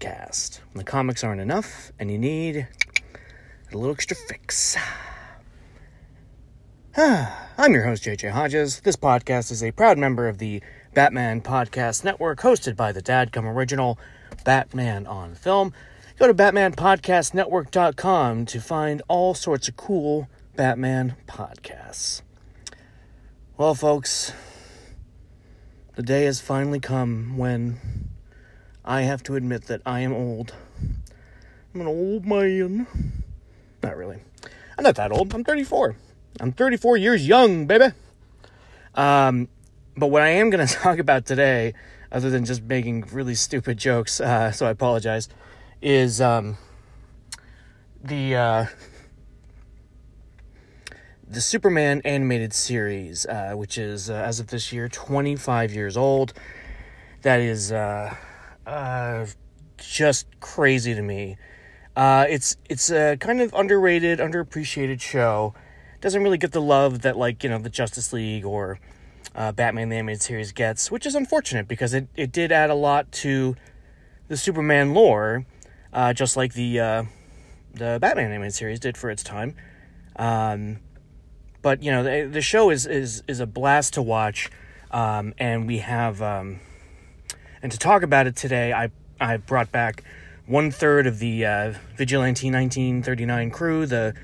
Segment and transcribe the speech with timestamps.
[0.00, 0.60] podcast.
[0.72, 2.66] When the comics aren't enough and you need
[3.70, 4.76] a little extra fix.
[6.96, 8.80] I'm your host, JJ Hodges.
[8.80, 10.62] This podcast is a proud member of the
[10.94, 13.98] Batman Podcast Network, hosted by the Dadcom original
[14.44, 15.74] Batman on Film.
[16.18, 22.22] Go to BatmanPodcastNetwork.com to find all sorts of cool Batman podcasts.
[23.56, 24.32] Well, folks,
[25.94, 28.09] the day has finally come when
[28.90, 30.52] I have to admit that I am old.
[31.72, 32.88] I'm an old man.
[33.84, 34.18] Not really.
[34.76, 35.32] I'm not that old.
[35.32, 35.94] I'm 34.
[36.40, 37.94] I'm 34 years young, baby.
[38.96, 39.46] Um,
[39.96, 41.72] but what I am going to talk about today,
[42.10, 45.28] other than just making really stupid jokes, uh, so I apologize,
[45.80, 46.56] is um,
[48.02, 48.66] the uh,
[51.28, 56.32] the Superman animated series, uh, which is uh, as of this year 25 years old.
[57.22, 57.70] That is
[58.70, 59.26] uh,
[59.76, 61.36] just crazy to me.
[61.96, 65.54] Uh, it's it's a kind of underrated, underappreciated show.
[66.00, 68.78] Doesn't really get the love that like you know the Justice League or
[69.34, 72.74] uh, Batman the animated series gets, which is unfortunate because it, it did add a
[72.74, 73.56] lot to
[74.28, 75.44] the Superman lore,
[75.92, 77.02] uh, just like the uh,
[77.74, 79.56] the Batman animated series did for its time.
[80.16, 80.78] Um,
[81.60, 84.48] but you know the, the show is is is a blast to watch,
[84.92, 86.60] um, and we have um,
[87.62, 90.04] and to talk about it today, I I brought back
[90.46, 94.14] one third of the uh, Vigilante 1939 crew, the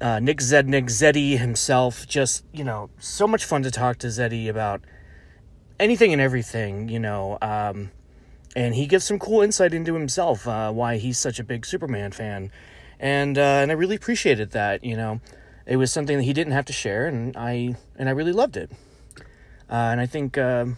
[0.00, 2.06] uh, Nick Zednick, Zeddy himself.
[2.06, 4.82] Just you know, so much fun to talk to Zeddy about
[5.78, 6.88] anything and everything.
[6.88, 7.38] You know.
[7.40, 7.90] Um,
[8.54, 12.12] and he gives some cool insight into himself, uh, why he's such a big Superman
[12.12, 12.50] fan,
[13.00, 14.84] and uh, and I really appreciated that.
[14.84, 15.20] You know,
[15.66, 18.56] it was something that he didn't have to share, and I and I really loved
[18.56, 18.70] it.
[19.70, 20.76] Uh, and I think um,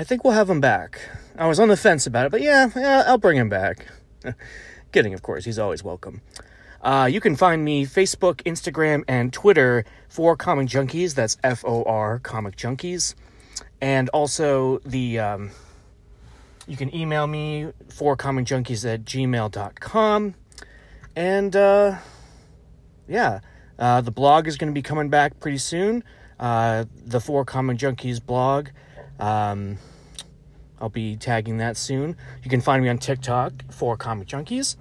[0.00, 0.98] I think we'll have him back.
[1.36, 3.84] I was on the fence about it, but yeah, yeah I'll bring him back.
[4.92, 5.44] Kidding, of course.
[5.44, 6.22] He's always welcome.
[6.80, 11.14] Uh, you can find me Facebook, Instagram, and Twitter for Comic Junkies.
[11.14, 13.14] That's F O R Comic Junkies,
[13.82, 15.18] and also the.
[15.18, 15.50] Um,
[16.66, 20.34] you can email me for comicjunkies at gmail.com.
[21.14, 21.98] And uh,
[23.06, 23.40] yeah,
[23.78, 26.04] uh, the blog is going to be coming back pretty soon.
[26.38, 28.68] Uh, the Four Comic Junkies blog.
[29.18, 29.76] Um,
[30.80, 32.16] I'll be tagging that soon.
[32.42, 34.76] You can find me on TikTok for Comic Junkies.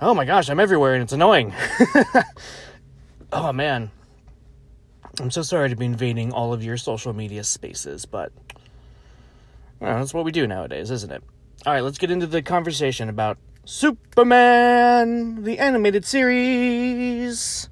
[0.00, 1.52] Oh my gosh, I'm everywhere and it's annoying.
[3.32, 3.90] oh man.
[5.18, 8.32] I'm so sorry to be invading all of your social media spaces, but
[9.80, 11.22] well, that's what we do nowadays, isn't it?
[11.66, 17.68] All right, let's get into the conversation about Superman, the animated series.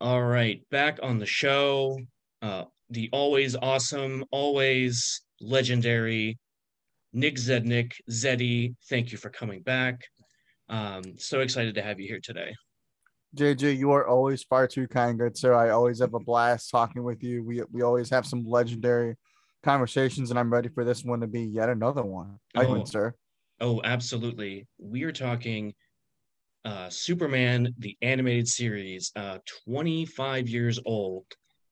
[0.00, 1.98] All right, back on the show.
[2.40, 6.38] Uh, the always awesome, always legendary
[7.12, 7.92] Nick Zednick.
[8.10, 10.00] Zeddy, thank you for coming back.
[10.68, 12.54] Um, so excited to have you here today.
[13.36, 15.52] JJ, you are always far too kind, good sir.
[15.52, 17.44] I always have a blast talking with you.
[17.44, 19.16] We we always have some legendary
[19.62, 22.38] conversations, and I'm ready for this one to be yet another one.
[22.54, 23.14] Oh, sir.
[23.60, 24.66] Oh, absolutely.
[24.78, 25.74] We are talking
[26.64, 31.26] uh, Superman, the animated series, uh, 25 years old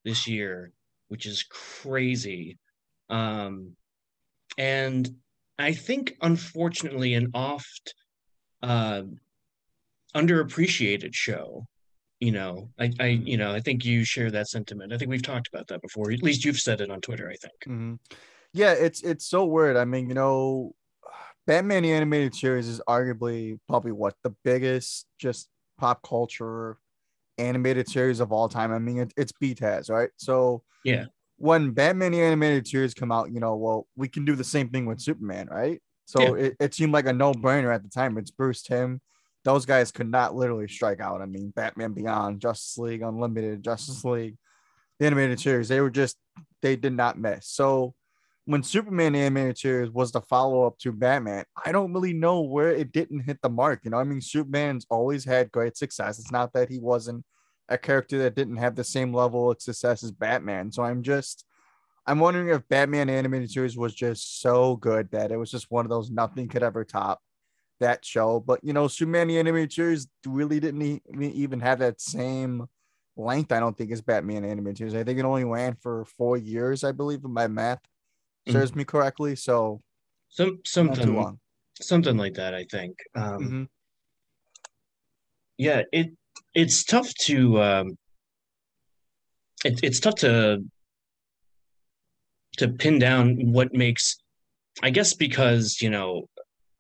[0.07, 0.73] this year,
[1.09, 2.59] which is crazy.
[3.11, 3.73] Um,
[4.57, 5.11] and
[5.59, 7.95] I think, unfortunately, an oft
[8.63, 9.03] uh,
[10.15, 11.67] underappreciated show.
[12.21, 14.93] You know, I, I, you know, I think you share that sentiment.
[14.93, 16.11] I think we've talked about that before.
[16.11, 17.29] At least you've said it on Twitter.
[17.29, 17.55] I think.
[17.67, 17.95] Mm-hmm.
[18.55, 19.77] Yeah, it's it's so weird.
[19.77, 20.75] I mean, you know,
[21.47, 26.79] Batman the animated series is arguably probably what the biggest just pop culture
[27.39, 28.73] animated series of all time.
[28.73, 30.11] I mean, it, it's BTAS, right?
[30.17, 34.35] So yeah, when Batman the animated series come out, you know, well, we can do
[34.35, 35.81] the same thing with Superman, right?
[36.07, 36.45] So yeah.
[36.45, 38.17] it, it seemed like a no brainer at the time.
[38.17, 39.01] It's Bruce Timm,
[39.47, 41.23] those guys could not literally strike out.
[41.23, 44.37] I mean, Batman Beyond, Justice League Unlimited, Justice League,
[44.99, 46.17] the animated series, they were just
[46.63, 47.47] they did not miss.
[47.47, 47.95] So
[48.47, 52.71] when Superman animated series was the follow up to Batman, I don't really know where
[52.71, 53.81] it didn't hit the mark.
[53.83, 56.21] You know, I mean, Superman's always had great success.
[56.21, 57.25] It's not that he wasn't
[57.69, 60.71] a character that didn't have the same level of success as Batman.
[60.71, 61.45] So I'm just
[62.07, 65.85] I'm wondering if Batman animated series was just so good that it was just one
[65.85, 67.21] of those nothing could ever top
[67.81, 68.39] that show.
[68.39, 72.69] But you know, Superman the animated series really didn't even have that same
[73.17, 73.51] length.
[73.51, 74.95] I don't think as Batman animated series.
[74.95, 77.81] I think it only ran for four years, I believe, if my math
[78.49, 78.79] serves mm-hmm.
[78.79, 79.37] me correctly.
[79.37, 79.81] So,
[80.29, 81.39] some something
[81.81, 82.55] something like that.
[82.55, 82.97] I think.
[83.15, 83.63] Um, mm-hmm.
[85.59, 86.09] Yeah, it
[86.55, 87.99] it's tough to um,
[89.65, 90.65] it, it's tough to
[92.59, 94.17] to pin down what makes
[94.83, 96.29] I guess because, you know,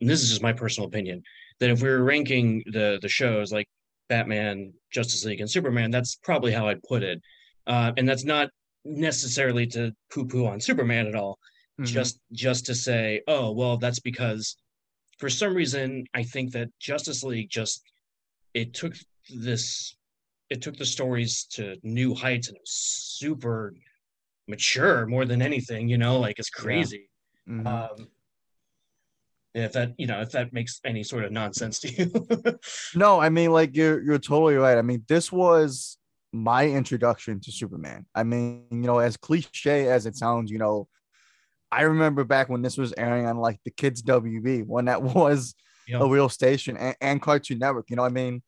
[0.00, 1.22] this is just my personal opinion,
[1.60, 3.68] that if we were ranking the the shows like
[4.08, 7.20] Batman, Justice League, and Superman, that's probably how I'd put it.
[7.66, 8.50] Uh, and that's not
[8.84, 11.38] necessarily to poo-poo on Superman at all.
[11.80, 11.84] Mm-hmm.
[11.84, 14.56] Just just to say, oh well, that's because
[15.18, 17.82] for some reason I think that Justice League just
[18.54, 18.94] it took
[19.34, 19.94] this
[20.48, 23.74] it took the stories to new heights and it was super
[24.48, 27.10] mature more than anything, you know, like it's crazy.
[27.46, 27.52] Yeah.
[27.52, 27.66] Mm-hmm.
[27.66, 28.08] Um,
[29.54, 32.58] if that you know if that makes any sort of nonsense to you
[32.94, 35.96] no i mean like you're you're totally right i mean this was
[36.32, 40.86] my introduction to superman i mean you know as cliche as it sounds you know
[41.72, 45.54] i remember back when this was airing on like the kids wb when that was
[45.86, 46.00] yep.
[46.00, 48.42] a real station and, and cartoon network you know i mean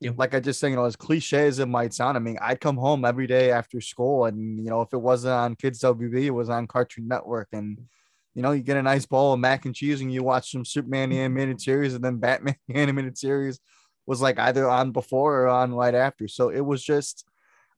[0.00, 0.14] Yep.
[0.16, 2.60] Like I just saying, you know, as cliche as it might sound, I mean, I'd
[2.60, 6.24] come home every day after school, and you know, if it wasn't on Kids WB,
[6.24, 7.78] it was on Cartoon Network, and
[8.34, 10.64] you know, you get a nice bowl of mac and cheese, and you watch some
[10.64, 13.58] Superman animated series, and then Batman animated series
[14.06, 16.28] was like either on before or on right after.
[16.28, 17.26] So it was just,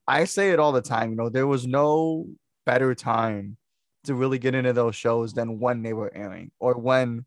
[0.06, 2.26] I say it all the time, you know, there was no
[2.66, 3.56] better time
[4.04, 7.24] to really get into those shows than when they were airing or when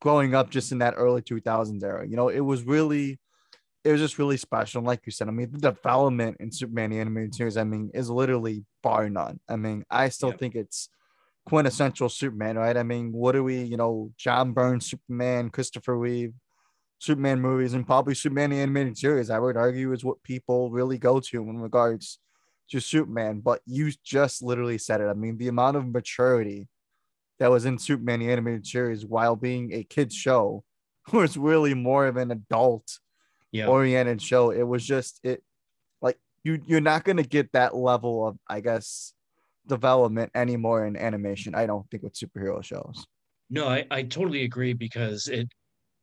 [0.00, 2.06] growing up just in that early 2000s era.
[2.06, 3.18] You know, it was really
[3.84, 4.78] it was just really special.
[4.78, 7.90] And like you said, I mean, the development in Superman the animated series, I mean,
[7.92, 9.40] is literally bar none.
[9.48, 10.36] I mean, I still yeah.
[10.36, 10.88] think it's
[11.44, 12.76] quintessential Superman, right?
[12.76, 16.32] I mean, what do we, you know, John Byrne, Superman, Christopher Reeve,
[16.98, 20.96] Superman movies, and probably Superman the animated series, I would argue is what people really
[20.96, 22.18] go to in regards
[22.70, 23.40] to Superman.
[23.40, 25.08] But you just literally said it.
[25.08, 26.68] I mean, the amount of maturity
[27.38, 30.64] that was in Superman the animated series while being a kid's show
[31.12, 32.98] was really more of an adult
[33.52, 33.66] yeah.
[33.66, 34.50] oriented show.
[34.50, 35.42] It was just it
[36.00, 39.12] like you you're not gonna get that level of I guess
[39.66, 41.54] development anymore in animation.
[41.54, 43.06] I don't think with superhero shows.
[43.50, 45.48] No, I, I totally agree because it,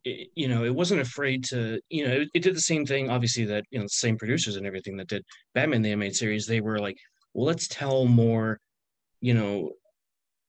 [0.04, 3.10] it, you know, it wasn't afraid to, you know, it, it, did the same thing,
[3.10, 6.46] obviously, that, you know, the same producers and everything that did Batman the animated series.
[6.46, 6.98] They were like,
[7.34, 8.60] well, let's tell more,
[9.22, 9.72] you know,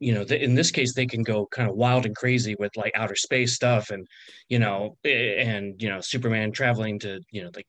[0.01, 2.91] you know, in this case, they can go kind of wild and crazy with like
[2.97, 4.05] outer space stuff and,
[4.49, 7.67] you know, and, you know, Superman traveling to, you know, like,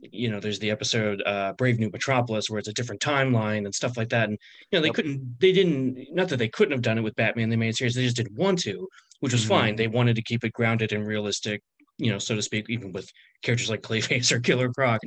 [0.00, 3.74] you know, there's the episode uh, Brave New Metropolis where it's a different timeline and
[3.74, 4.28] stuff like that.
[4.28, 4.38] And,
[4.70, 4.94] you know, they yep.
[4.94, 7.94] couldn't, they didn't, not that they couldn't have done it with Batman, the main series,
[7.94, 8.86] they just didn't want to,
[9.20, 9.50] which was mm-hmm.
[9.50, 9.76] fine.
[9.76, 11.62] They wanted to keep it grounded and realistic,
[11.98, 13.10] you know, so to speak, even with
[13.42, 15.00] characters like Clayface or Killer Croc.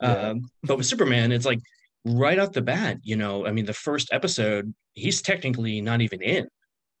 [0.00, 0.08] Yeah.
[0.08, 1.60] Um, but with Superman, it's like,
[2.04, 6.22] right off the bat, you know, I mean, the first episode, he's technically not even
[6.22, 6.48] in,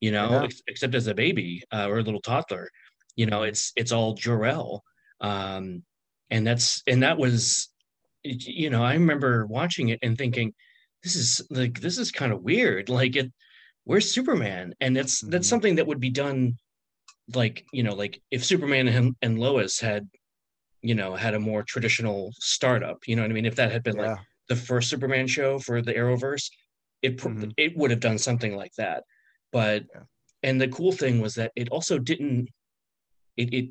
[0.00, 0.44] you know, yeah.
[0.44, 2.68] ex- except as a baby uh, or a little toddler.
[3.16, 4.82] You know, it's it's all Jor-El,
[5.20, 5.82] um,
[6.30, 7.68] and that's and that was,
[8.22, 10.54] you know, I remember watching it and thinking,
[11.02, 12.88] this is like this is kind of weird.
[13.02, 13.30] Like it,
[13.84, 14.74] where's Superman?
[14.80, 15.30] And mm-hmm.
[15.30, 16.56] that's something that would be done,
[17.34, 20.08] like you know, like if Superman and, and Lois had,
[20.82, 22.98] you know, had a more traditional startup.
[23.06, 23.46] You know what I mean?
[23.46, 24.12] If that had been yeah.
[24.12, 24.18] like
[24.48, 26.50] the first Superman show for the Arrowverse,
[27.02, 27.50] it mm-hmm.
[27.56, 29.04] it would have done something like that.
[29.52, 30.02] But yeah.
[30.42, 32.48] and the cool thing was that it also didn't
[33.36, 33.70] it it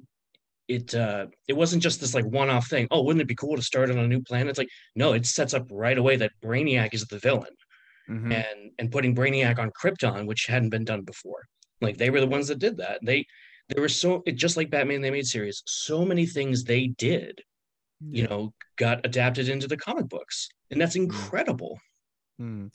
[0.67, 2.87] it uh it wasn't just this like one-off thing.
[2.91, 4.49] Oh, wouldn't it be cool to start on a new planet?
[4.49, 7.53] It's like no, it sets up right away that Brainiac is the villain.
[8.11, 8.31] Mm-hmm.
[8.31, 11.45] And and putting Brainiac on Krypton, which hadn't been done before.
[11.79, 12.99] Like they were the ones that did that.
[13.03, 13.25] They
[13.69, 17.39] there were so it just like Batman they made series, so many things they did,
[18.01, 21.03] you know, got adapted into the comic books and that's hmm.
[21.03, 21.79] incredible.
[22.41, 22.73] Mm.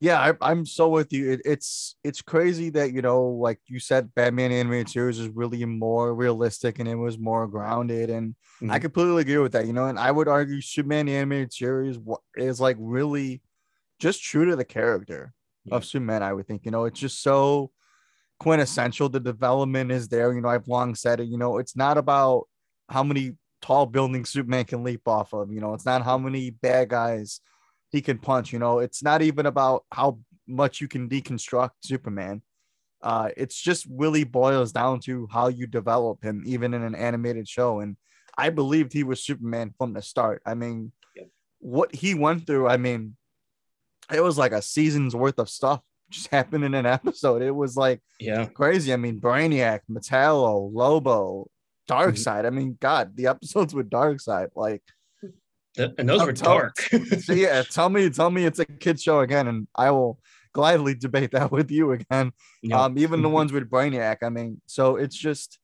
[0.00, 1.32] Yeah, I, am so with you.
[1.32, 5.64] It, it's it's crazy that you know, like you said, Batman animated series is really
[5.64, 8.70] more realistic and it was more grounded, and mm-hmm.
[8.70, 9.66] I completely agree with that.
[9.66, 11.98] You know, and I would argue Superman animated series
[12.36, 13.42] is like really
[13.98, 15.32] just true to the character
[15.64, 15.74] yeah.
[15.74, 16.22] of Superman.
[16.22, 16.64] I would think.
[16.64, 17.70] You know, it's just so
[18.38, 19.08] quintessential.
[19.08, 20.32] The development is there.
[20.32, 21.28] You know, I've long said it.
[21.28, 22.48] You know, it's not about
[22.88, 25.52] how many tall buildings Superman can leap off of.
[25.52, 27.40] You know, it's not how many bad guys
[27.90, 28.52] he can punch.
[28.52, 32.42] You know, it's not even about how much you can deconstruct Superman.
[33.02, 37.48] Uh, it's just really boils down to how you develop him, even in an animated
[37.48, 37.80] show.
[37.80, 37.96] And
[38.36, 40.42] I believed he was Superman from the start.
[40.44, 41.24] I mean, yeah.
[41.60, 43.16] what he went through, I mean,
[44.12, 47.42] it was like a season's worth of stuff just happened in an episode.
[47.42, 48.92] It was like yeah crazy.
[48.92, 51.50] I mean, Brainiac, Metallo, Lobo,
[51.86, 52.16] Dark mm-hmm.
[52.16, 52.46] Side.
[52.46, 54.82] I mean, God, the episodes with Darkseid, like,
[55.76, 56.80] and those were dark.
[57.20, 60.18] so yeah, tell me, tell me it's a kid show again, and I will
[60.52, 62.32] gladly debate that with you again.
[62.62, 62.78] Yep.
[62.78, 64.18] Um, even the ones with Brainiac.
[64.22, 65.58] I mean, so it's just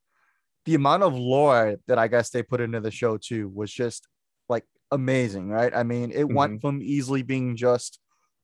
[0.64, 4.06] the amount of lore that I guess they put into the show too was just
[4.48, 5.74] like amazing, right?
[5.74, 6.34] I mean, it mm-hmm.
[6.34, 7.98] went from easily being just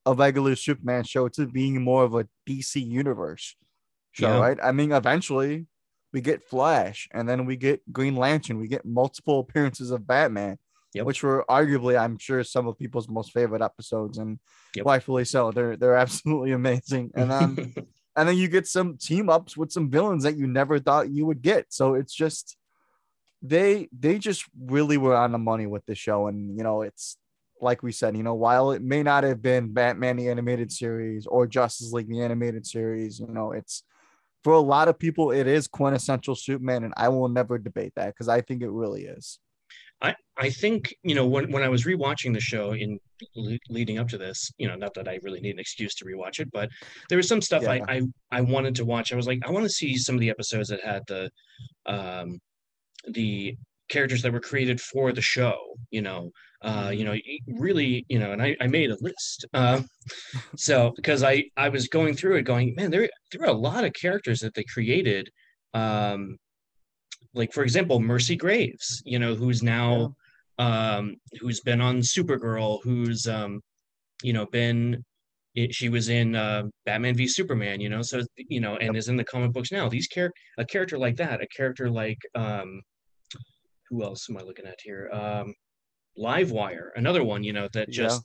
[0.06, 3.56] a regular Superman show to being more of a DC universe
[4.12, 4.38] show, Yeah.
[4.38, 4.58] right?
[4.62, 5.66] I mean, eventually
[6.12, 10.58] we get Flash and then we get Green Lantern, we get multiple appearances of Batman,
[10.94, 11.06] Yep.
[11.06, 14.40] which were arguably, I'm sure, some of people's most favorite episodes, and
[14.74, 14.86] Yep.
[14.86, 15.52] rightfully so.
[15.52, 17.12] They're they're absolutely amazing.
[17.14, 17.74] And then um,
[18.16, 21.26] and then you get some team ups with some villains that you never thought you
[21.26, 21.66] would get.
[21.72, 22.56] So it's just
[23.42, 27.16] they they just really were on the money with the show, and you know it's
[27.62, 31.26] like we said, you know, while it may not have been Batman the animated series
[31.26, 33.84] or Justice League the animated series, you know, it's
[34.42, 38.06] for a lot of people it is quintessential Superman, and I will never debate that
[38.08, 39.38] because I think it really is.
[40.02, 42.98] I, I think you know when, when I was rewatching the show in
[43.36, 46.04] le- leading up to this, you know, not that I really need an excuse to
[46.04, 46.70] rewatch it, but
[47.08, 47.72] there was some stuff Yeah.
[47.72, 48.02] I, I
[48.32, 49.12] I wanted to watch.
[49.12, 51.30] I was like, I want to see some of the episodes that had the
[51.86, 52.38] um
[53.08, 53.56] the
[53.88, 55.58] characters that were created for the show.
[55.90, 56.30] You know,
[56.62, 57.14] uh, you know,
[57.58, 59.46] really, you know, and I, I made a list.
[59.54, 59.82] Uh,
[60.56, 63.84] so because I I was going through it, going, man, there there are a lot
[63.84, 65.30] of characters that they created.
[65.74, 66.36] Um,
[67.34, 70.14] like for example, Mercy Graves, you know, who's now
[70.58, 73.60] um who's been on Supergirl, who's um
[74.22, 75.02] you know been
[75.54, 79.08] it, she was in uh, Batman v Superman, you know, so you know, and is
[79.08, 79.88] in the comic books now.
[79.88, 82.82] These char- a character like that, a character like um
[83.88, 85.10] who else am I looking at here?
[85.12, 85.54] Um
[86.20, 88.02] Livewire, another one, you know, that Yeah.
[88.04, 88.22] just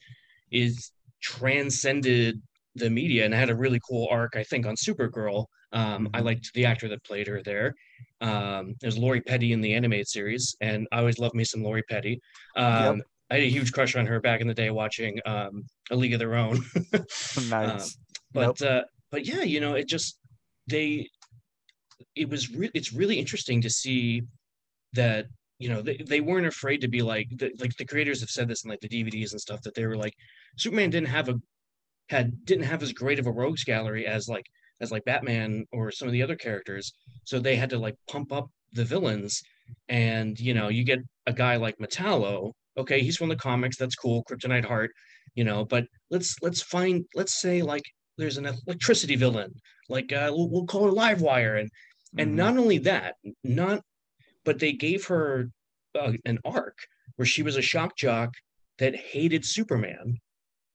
[0.51, 2.41] is transcended
[2.75, 5.45] the media and had a really cool arc, I think, on Supergirl.
[5.71, 6.25] Um, I Mhm.
[6.25, 7.73] liked the actor that played her there.
[8.21, 11.83] Um, there's Lori Petty in the animated series, and I always loved me some Lori
[11.83, 12.19] Petty.
[12.55, 15.95] Um, I had a huge crush on her back in the day watching um, A
[15.95, 16.63] League of Their Own.
[17.49, 17.97] nice.
[18.33, 20.17] but uh, but yeah, you know, it just
[20.67, 21.09] they
[22.15, 24.21] it was re- it's really interesting to see
[24.93, 25.25] that
[25.59, 28.47] you know they, they weren't afraid to be like the, like the creators have said
[28.47, 30.13] this in like the DVDs and stuff that they were like
[30.57, 31.35] Superman didn't have a
[32.09, 34.45] had didn't have as great of a rogues gallery as like
[34.81, 36.93] as like Batman or some of the other characters
[37.23, 39.41] so they had to like pump up the villains
[39.89, 43.95] and you know you get a guy like Metallo okay he's from the comics that's
[43.95, 44.91] cool Kryptonite Heart
[45.35, 47.83] you know but let's let's find let's say like
[48.17, 49.51] there's an electricity villain
[49.89, 51.69] like uh, we'll, we'll call her Livewire and
[52.17, 52.35] and Mhm.
[52.35, 53.81] not only that not
[54.45, 55.49] but they gave her
[55.99, 56.77] uh, an arc
[57.17, 58.31] where she was a shock jock
[58.77, 60.17] that hated Superman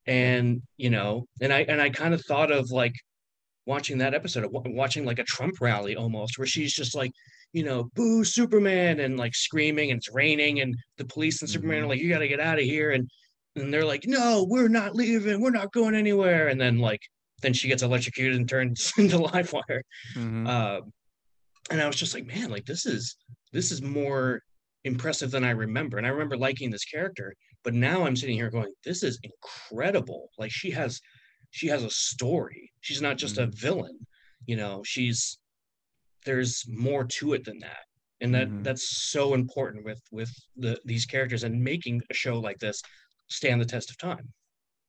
[0.06, 2.94] and you know and I and I kind of thought of like
[3.66, 7.12] watching that episode watching like a Trump rally almost where she's just like
[7.52, 11.82] you know boo Superman and like screaming and it's raining and the police and Superman
[11.82, 11.88] are Mhm.
[11.88, 13.08] like you got to get out of here and
[13.56, 17.02] and they're like no we're not leaving we're not going anywhere and then like
[17.42, 19.82] then she gets electrocuted and turns into live wire
[20.16, 20.48] Mhm.
[20.48, 20.80] uh,
[21.70, 23.14] and I was just like, man, like this is
[23.52, 24.40] this is more
[24.84, 25.98] impressive than I remember.
[25.98, 30.30] And I remember liking this character, but now I'm sitting here going, this is incredible.
[30.38, 31.00] Like she has
[31.50, 32.70] she has a story.
[32.80, 33.98] She's not just a villain.
[34.46, 35.38] You know, she's
[36.24, 37.84] there's more to it than that.
[38.20, 38.64] And that Mhm.
[38.64, 42.82] that's so important with with the these characters and making a show like this
[43.28, 44.32] stand the test of time.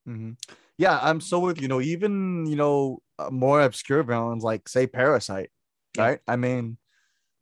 [0.08, 0.36] Mhm.
[0.76, 5.50] Yeah, I'm so with you know even you know more obscure villains like say Parasite,
[5.96, 6.02] Yeah.
[6.06, 6.20] right?
[6.28, 6.76] I mean,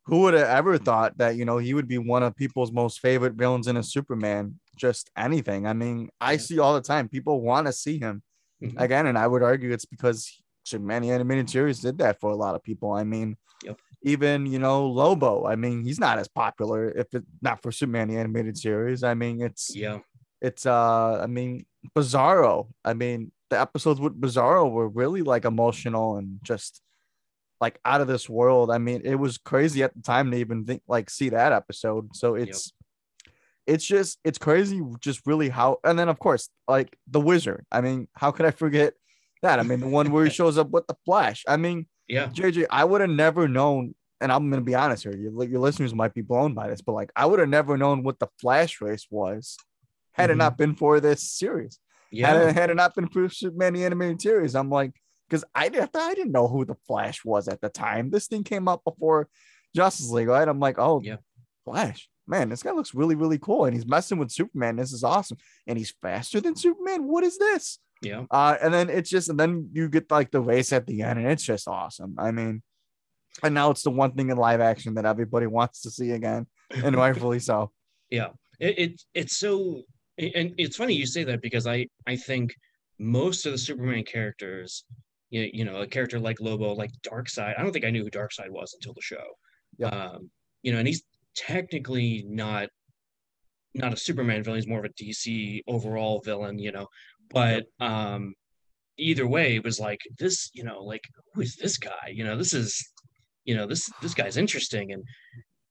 [0.05, 2.99] who would have ever thought that you know he would be one of people's most
[2.99, 4.59] favorite villains in a Superman?
[4.75, 5.67] Just anything.
[5.67, 8.23] I mean, I see all the time people want to see him
[8.63, 8.73] Mhm.
[8.79, 12.55] again, and I would argue it's because Superman animated series did that for a lot
[12.55, 12.91] of people.
[12.93, 13.79] I mean, Yep.
[14.03, 15.45] even you know Lobo.
[15.45, 19.03] I mean, he's not as popular if it not for Superman the animated series.
[19.03, 19.99] I mean, it's Yeah.
[20.41, 21.65] it's uh i mean
[21.95, 26.81] bizarro i mean the episodes with bizarro were really like emotional and just
[27.61, 30.65] like out of this world i mean it was crazy at the time to even
[30.65, 32.73] think like see that episode so it's
[33.67, 37.79] it's just it's crazy just really how and then of course like the wizard i
[37.79, 38.93] mean how could i forget
[39.43, 42.27] that i mean the one where he shows up with the flash i mean Yeah.
[42.27, 45.15] JJ, I would have never known, and I'm gonna be honest here.
[45.15, 48.03] Your, your listeners might be blown by this, but like I would have never known
[48.03, 49.55] what the Flash race was
[50.11, 50.43] had it Mhm.
[50.43, 51.79] not been for this series.
[52.11, 52.49] Had, Yeah.
[52.49, 54.91] it, had it not been for the animated series, I'm like,
[55.31, 58.09] because I didn't, I didn't know who the Flash was at the time.
[58.09, 59.29] This thing came up before
[59.73, 60.45] Justice League, right?
[60.45, 61.17] I'm like, oh, Yeah.
[61.63, 64.75] Flash, man, this guy looks really, really cool, and he's messing with Superman.
[64.75, 67.07] This is awesome, and he's faster than Superman.
[67.07, 67.79] What is this?
[68.01, 68.25] Yeah.
[68.29, 71.19] Uh, and then it's just, and then you get like the race at the end,
[71.19, 72.15] and it's just awesome.
[72.17, 72.61] I mean,
[73.41, 76.47] and now it's the one thing in live action that everybody wants to see again,
[76.71, 77.71] and rightfully so.
[78.09, 79.83] Yeah, it, it it's so
[80.17, 82.53] and it's funny you say that because I I think
[82.99, 84.83] most of the Superman characters,
[85.31, 87.57] you, you know, a character like Lobo, like Darkseid.
[87.57, 89.23] I don't think I knew who Darkseid was until the show.
[89.77, 89.87] Yeah.
[89.87, 90.29] Um,
[90.61, 91.03] you know, and he's
[91.35, 92.69] technically not
[93.73, 94.59] not a Superman villain.
[94.59, 96.59] He's more of a DC overall villain.
[96.59, 96.87] You know,
[97.31, 98.35] but um,
[98.97, 102.11] either way, it was like this, you know, like who is this guy?
[102.13, 102.85] You know, this is,
[103.45, 105.03] you know, this this guy's interesting, and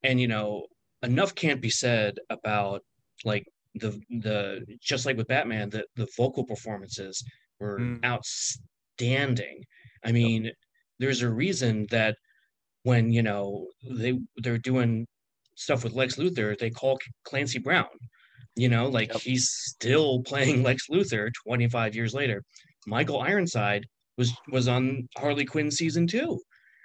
[0.03, 0.67] and you know,
[1.03, 2.83] enough can't be said about
[3.25, 7.23] like the the just like with Batman, the the vocal performances
[7.61, 8.01] were Mm.
[9.01, 9.65] Outstanding.
[10.05, 10.51] I mean,
[10.99, 12.17] there's a reason that
[12.83, 15.07] when you know they they're doing
[15.57, 17.87] stuff with Lex Luthor, they call Clancy Brown.
[18.57, 19.21] You know, like Yep.
[19.23, 22.43] he's still playing Lex Luthor 25 years later.
[22.87, 23.85] Michael Ironside
[24.17, 26.39] was was on Harley Quinn season two.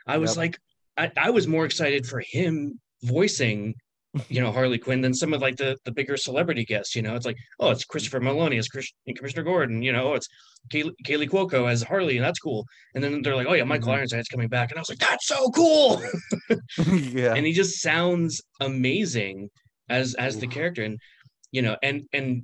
[0.08, 0.38] I was Yep.
[0.38, 0.58] like,
[0.98, 3.76] I, I was more excited for him voicing,
[4.30, 6.96] you know, Harley Quinn than some of like the the bigger celebrity guests.
[6.96, 9.82] You know, it's like, oh, it's Christopher Meloni as Chris, Commissioner Gordon.
[9.82, 10.28] You know, it's
[10.70, 12.66] Kay, Kaley Cuoco as Harley, and that's cool.
[12.94, 13.98] And then they're like, oh yeah, Michael Mhm.
[13.98, 16.02] Ironside's coming back, and I was like, that's so cool.
[16.88, 17.34] yeah.
[17.36, 19.50] and he just sounds amazing
[19.90, 21.00] as as the character, and
[21.52, 22.44] you know, and and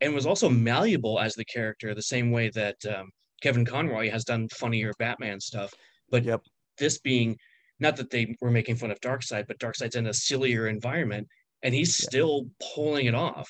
[0.00, 3.10] and was also malleable as the character, the same way that um,
[3.42, 5.72] Kevin Conroy has done funnier Batman stuff.
[6.10, 6.42] But Yep.
[6.78, 7.36] this being
[7.80, 11.28] not that they were making fun of Darkseid, but Darkseid's in a sillier environment,
[11.62, 12.06] and he's Yeah.
[12.08, 13.48] still pulling it off.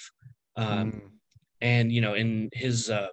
[0.56, 1.10] Um, Mm.
[1.60, 3.08] and you know in his uh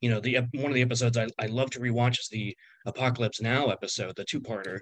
[0.00, 2.54] you know the one of the episodes I, I love to rewatch is the
[2.86, 4.78] Apokolips now episode the two-parter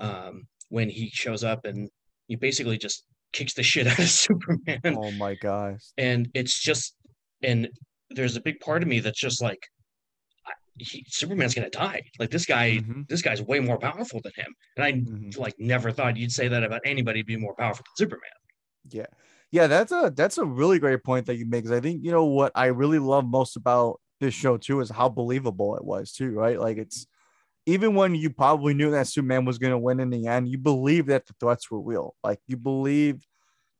[0.00, 1.88] um when he shows up and
[2.28, 5.80] he basically just kicks the shit out of superman Oh my gosh.
[5.98, 6.94] and it's just
[7.42, 7.68] and
[8.10, 9.62] there's a big part of me that's just like
[10.78, 13.08] he, superman's gonna die like this guy Mhm.
[13.08, 15.36] this guy's way more powerful than him and i Mhm.
[15.38, 18.30] like never thought you'd say that about anybody being more powerful than superman
[18.90, 19.06] Yeah.
[19.50, 21.64] Yeah, that's a that's a really great point that you make.
[21.64, 24.90] 'cause I think you know what I really love most about this show too is
[24.90, 26.58] how believable it was too, right?
[26.58, 27.06] Like it's
[27.66, 31.06] even when you probably knew that Superman was gonna win in the end, you believe
[31.06, 32.16] that the threats were real.
[32.24, 33.26] Like you believe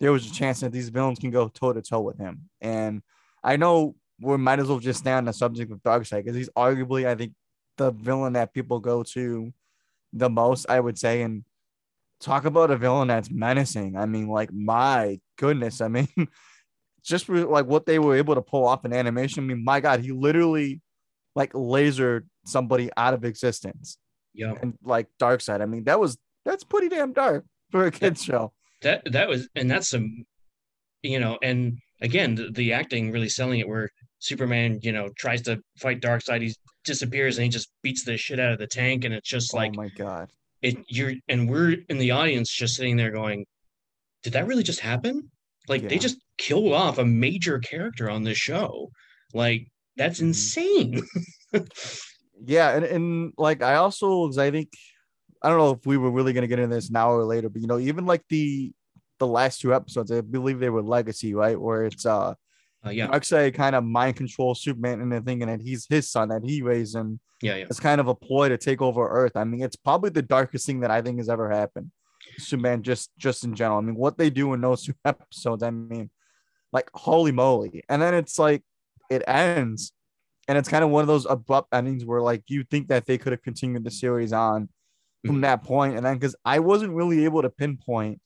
[0.00, 2.50] there was a chance that these villains can go toe to toe with him.
[2.60, 3.02] And
[3.44, 6.50] I know we might as well just stay on the subject of Darkseid because he's
[6.50, 7.32] arguably, I think,
[7.78, 9.52] the villain that people go to
[10.12, 11.22] the most, I would say.
[11.22, 11.44] And
[12.20, 13.96] talk about a villain that's menacing.
[13.96, 15.80] I mean, like my goodness.
[15.80, 16.08] I mean,
[17.02, 19.44] just like what they were able to pull off in animation.
[19.44, 20.80] I mean, my God, he literally
[21.34, 23.96] like lasered somebody out of existence
[24.34, 25.60] yeah and like Darkseid.
[25.60, 28.52] I mean, that was that's pretty damn dark for a kids show.
[28.82, 30.24] that that was and that's some
[31.02, 33.90] you know and again the, the acting really selling it where
[34.22, 36.54] superman you know tries to fight darkseid he
[36.84, 39.72] disappears and he just beats the shit out of the tank and it's just like
[39.72, 40.30] oh my God.
[40.62, 43.44] it you're and we're in the audience just sitting there going
[44.22, 45.28] did that really just happen
[45.68, 48.88] like they just killed off a major character on this show
[49.34, 50.28] like that's Mhm.
[50.28, 51.02] insane
[52.44, 54.70] Yeah, and, and like I also, I think
[55.42, 57.60] I don't know if we were really gonna get into this now or later, but
[57.60, 58.72] you know, even like the
[59.20, 61.60] the last two episodes, I believe they were legacy, right?
[61.60, 62.34] Where it's uh
[62.84, 66.42] uh, yeah Darkseid kind of mind control Superman into thinking that he's his son that
[66.44, 69.32] he raised and yeah yeah it's kind of a ploy to take over Earth.
[69.36, 71.90] I mean, it's probably the darkest thing that I think has ever happened.
[72.38, 73.78] Superman just just in general.
[73.78, 76.10] I mean, what they do in those two episodes, I mean,
[76.72, 77.82] like holy moly.
[77.88, 78.62] And then it's like
[79.10, 79.92] it ends,
[80.48, 83.18] and it's kind of one of those abrupt endings where like you think that they
[83.18, 84.68] could have continued the series on
[85.26, 85.42] from Mhm.
[85.42, 88.20] that point, and then because I wasn't really able to pinpoint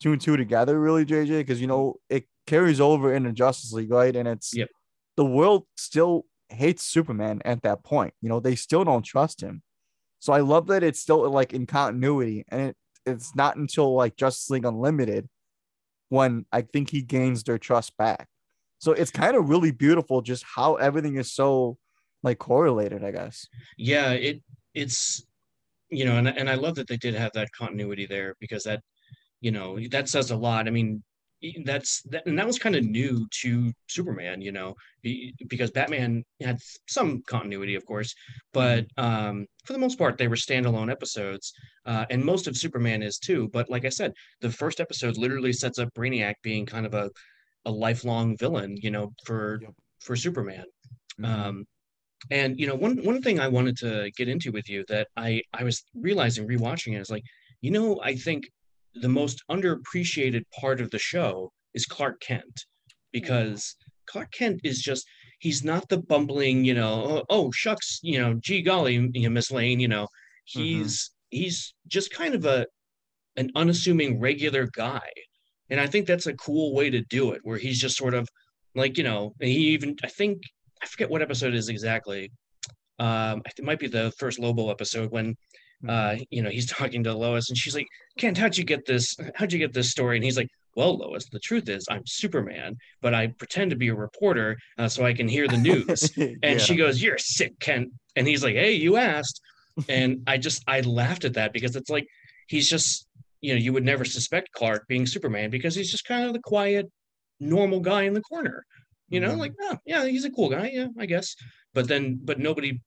[0.00, 3.90] two and two together, really, JJ, because you know it carries over into Justice League,
[3.90, 4.14] right?
[4.14, 4.68] And it's Yep.
[5.16, 8.12] the world still hates Superman at that point.
[8.20, 9.62] You know, they still don't trust him.
[10.18, 14.16] So I love that it's still like in continuity, and it it's not until like
[14.16, 15.28] Justice League Unlimited
[16.10, 18.26] when I think he gains their trust back.
[18.78, 21.78] So it's kind of really beautiful just how everything is so
[22.22, 23.46] like correlated, I guess.
[23.78, 24.42] yeah it
[24.74, 25.24] it's
[25.88, 28.80] you know and, and i love that they did have that continuity there because that
[29.40, 31.02] you know that says a lot i mean
[31.64, 34.74] that's that and that was kind of new to superman you know
[35.48, 38.14] because batman had some continuity of course
[38.52, 41.52] but um for the most part they were standalone episodes
[41.86, 45.52] uh and most of superman is too but like i said the first episode literally
[45.52, 47.10] sets up brainiac being kind of a
[47.66, 49.72] a lifelong villain you know for Yep.
[50.00, 50.64] for superman
[51.20, 51.26] Mhm.
[51.26, 51.64] um,
[52.30, 55.42] and you know, one one thing I wanted to get into with you that I
[55.52, 57.24] I was realizing rewatching it is like,
[57.60, 58.50] you know, I think
[58.94, 62.66] the most underappreciated part of the show is Clark Kent
[63.12, 63.76] because
[64.06, 65.06] Clark Kent is just
[65.38, 69.30] he's not the bumbling, you know, oh, oh shucks, you know, gee golly, you know,
[69.30, 70.06] Miss Lane, you know,
[70.44, 72.66] he's he's just kind of a
[73.36, 75.08] an unassuming regular guy.
[75.70, 78.28] And I think that's a cool way to do it, where he's just sort of
[78.74, 80.42] like, you know, he even I think
[80.82, 82.30] I forget what episode it is exactly.
[82.98, 85.36] Um, it might be the first Lobo episode when
[85.88, 87.86] uh, you know, he's talking to Lois and she's like,
[88.18, 89.16] Kent, how'd you get this?
[89.34, 90.16] How'd you get this story?
[90.16, 93.88] And he's like, well, Lois, the truth is I'm Superman, but I pretend to be
[93.88, 96.12] a reporter uh, so I can hear the news.
[96.16, 96.58] And Yeah.
[96.58, 97.90] she goes, You're sick, Kent.
[98.16, 99.40] And he's like, Hey, you asked.
[99.88, 102.06] And I just, I laughed at that because it's like,
[102.48, 103.06] he's just,
[103.40, 106.40] you know, you would never suspect Clark being Superman because he's just kind of the
[106.40, 106.86] quiet,
[107.40, 108.64] normal guy in the corner.
[109.08, 109.38] You know, Mhm.
[109.38, 110.70] like, oh, yeah, he's a cool guy.
[110.72, 111.34] Yeah, I guess.
[111.74, 112.80] But then, but nobody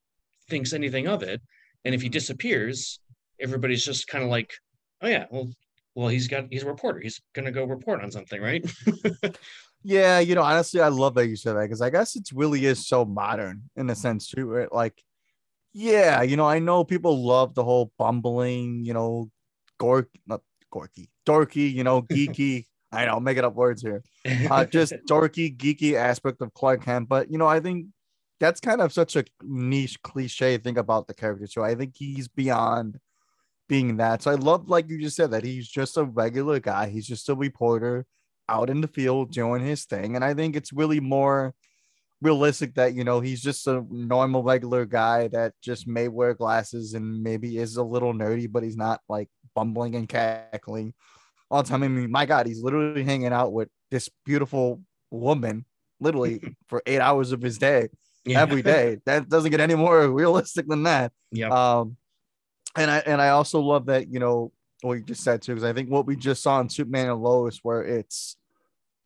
[0.50, 1.42] thinks anything of it.
[1.86, 3.00] And if he disappears,
[3.40, 4.54] everybody's just kind of like,
[5.02, 5.50] oh, yeah, well,
[5.96, 7.00] well, he's got, he's a reporter.
[7.00, 8.66] He's going to go report on something, right?
[9.84, 12.66] Yeah, you know, honestly, I love that you said that because I guess it really
[12.66, 14.46] is so modern in a sense too.
[14.46, 14.72] Right?
[14.72, 15.02] Like,
[15.74, 19.30] yeah, you know, I know people love the whole bumbling, you know,
[19.80, 20.42] gork, not
[20.72, 22.66] gorky, dorky, you know, geeky.
[22.94, 24.04] I know, making up words here.
[24.50, 27.88] Uh, just dorky, geeky aspect of Clark Kent, but you know, I think
[28.44, 31.64] that's kind of such a niche cliche thing about the character too.
[31.64, 33.00] I think he's beyond
[33.70, 34.22] being that.
[34.22, 36.90] So I love, like you just said, that he's just a regular guy.
[36.90, 38.06] He's just a reporter
[38.50, 40.18] out in the field doing his thing.
[40.18, 41.54] And I think it's really more
[42.22, 46.96] realistic that, you know, he's just a normal, regular guy that just may wear glasses
[46.96, 50.94] and maybe is a little nerdy, but he's not like bumbling and cackling
[51.50, 51.84] all the time.
[51.84, 55.64] I mean, my God, he's literally hanging out with this beautiful woman
[56.02, 57.88] literally for eight hours of his day
[58.26, 58.42] Yeah.
[58.42, 59.00] every day.
[59.06, 61.12] That doesn't get any more realistic than that.
[61.32, 61.50] Yeah.
[61.50, 61.98] Um,
[62.76, 65.64] and I and I also love that you know what you just said too, because
[65.70, 68.36] I think what we just saw in Superman and Lois, where it's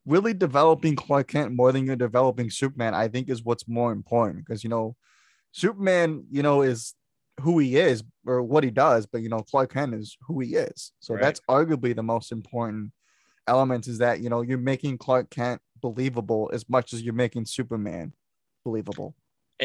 [0.05, 4.45] really developing Clark Kent more than you're developing Superman, I think is what's more important
[4.45, 4.95] because you know
[5.51, 6.93] Superman, you know, is
[7.41, 10.55] who he is or what he does, but you know Clark Kent is who he
[10.55, 10.91] is.
[10.99, 11.23] So Right.
[11.23, 12.91] that's arguably the most important
[13.47, 17.45] element is that you know you're making Clark Kent believable as much as you're making
[17.45, 18.13] Superman
[18.67, 19.09] believable.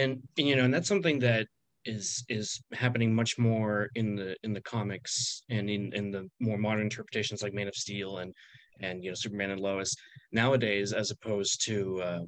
[0.02, 1.44] and you know and that's something that
[1.84, 6.58] is is happening much more in the in the comics and in in the more
[6.66, 8.32] modern interpretations like man of steel and
[8.80, 9.90] and you know superman and lois
[10.30, 12.22] nowadays as opposed to uh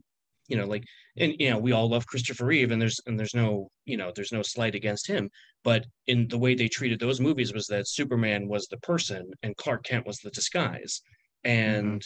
[0.48, 0.84] you know like
[1.16, 4.12] and you know we all love christopher reeve and there's and there's no you know
[4.14, 5.30] there's no slight against him.
[5.62, 9.56] But in the way they treated those movies was that superman was the person and
[9.56, 11.00] clark kent was the disguise.
[11.44, 12.02] And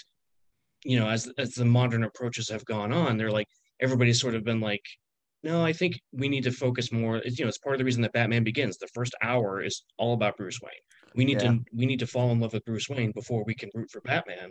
[0.84, 3.48] you know as as the modern approaches have gone on they're like
[3.80, 4.82] everybody's sort of been like
[5.44, 7.18] no, I think we need to focus more.
[7.18, 8.76] It's, you know, it's part of the reason that Batman Begins.
[8.76, 10.72] The first hour is all about Bruce Wayne.
[11.14, 11.52] We need Yeah.
[11.52, 14.00] to we need to fall in love with Bruce Wayne before we can root for
[14.00, 14.50] Batman.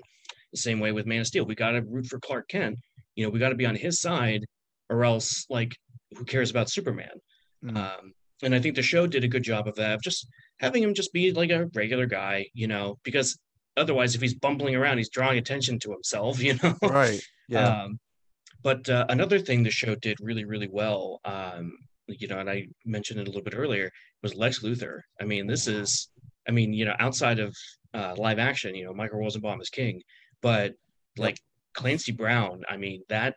[0.53, 2.79] The same way with Man of Steel, we got to root for Clark Kent.
[3.15, 4.45] You know, we got to be on his side,
[4.89, 5.75] or else, like,
[6.15, 7.19] who cares about Superman?
[7.65, 7.75] Mm.
[7.75, 8.13] Um,
[8.43, 10.25] and I think the show did a good job of that, of just
[10.61, 12.47] having him just be like a regular guy.
[12.53, 13.37] You know, because
[13.75, 16.39] otherwise, if he's bumbling around, he's drawing attention to himself.
[16.41, 17.21] You know, right.
[17.49, 17.83] Yeah.
[17.83, 17.99] um,
[18.63, 21.71] but uh, another thing the show did really, really well, um,
[22.07, 23.91] you know, and I mentioned it a little bit earlier,
[24.23, 25.01] was Lex Luthor.
[25.21, 26.09] I mean, this is,
[26.47, 27.55] I mean, you know, outside of
[27.93, 30.01] uh, live action, you know, Michael Rosenbaum is king,
[30.41, 30.73] but
[31.17, 31.37] like
[31.73, 33.35] Clancy Brown, I mean, that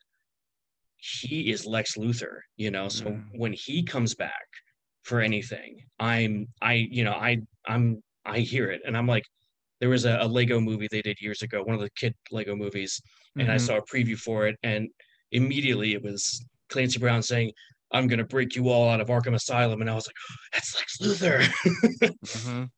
[0.97, 3.23] he is Lex Luthor, you know, so Mm.
[3.33, 4.47] when he comes back
[5.03, 9.25] for anything, I'm, I, you know, I, I'm, I hear it, and I'm like,
[9.81, 12.55] there was a, a Lego movie they did years ago, one of the kid Lego
[12.55, 13.01] movies,
[13.39, 13.61] and I Mhm.
[13.61, 14.89] saw a preview for it, and
[15.33, 17.53] immediately it was Clancy Brown saying,
[17.93, 20.17] "I'm gonna break you all out of Arkham Asylum," and I was like,
[20.53, 21.41] "That's Lex Luthor."
[22.25, 22.71] Mhm.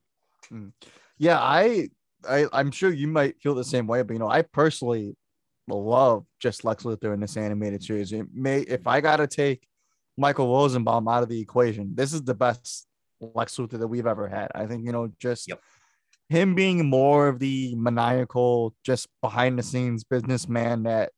[0.52, 0.72] Mm.
[1.18, 1.88] Yeah, I,
[2.28, 5.16] I, I'm sure you might feel the same way, but you know, I personally
[5.68, 8.12] love just Lex Luthor in this animated series.
[8.12, 9.66] It may, if I gotta take
[10.16, 12.86] Michael Rosenbaum out of the equation, this is the best
[13.20, 14.50] Lex Luthor that we've ever had.
[14.54, 15.60] I think you know, just Yep.
[16.28, 21.12] him being more of the maniacal, just behind the scenes businessman that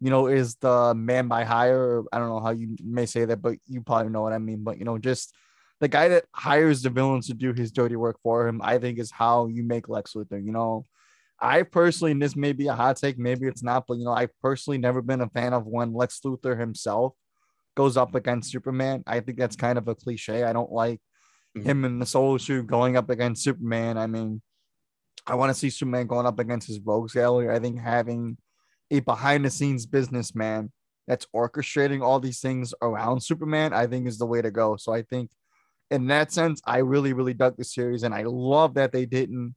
[0.00, 2.02] you know is the man by hire.
[2.12, 4.64] I don't know how you may say that, but you probably know what I mean.
[4.64, 5.34] But you know, just
[5.80, 8.98] the guy that hires the villains to do his dirty work for him, I think
[8.98, 10.42] is how you make Lex Luthor.
[10.44, 10.86] You know,
[11.38, 14.12] I personally, and this may be a hot take, maybe it's not, but you know,
[14.12, 17.14] I've personally never been a fan of when Lex Luthor himself
[17.76, 19.04] goes up against Superman.
[19.06, 20.44] I think that's kind of a cliche.
[20.44, 21.00] I don't like
[21.56, 21.64] Mhm.
[21.64, 23.98] him in the solo suit going up against Superman.
[23.98, 24.42] I mean,
[25.26, 27.50] I want to see Superman going up against his rogues gallery.
[27.50, 28.38] I think having
[28.90, 30.72] a behind the scenes businessman
[31.06, 34.76] that's orchestrating all these things around Superman, I think is the way to go.
[34.76, 35.30] So I think
[35.90, 39.54] in that sense, I really, really dug the series, and I love that they didn't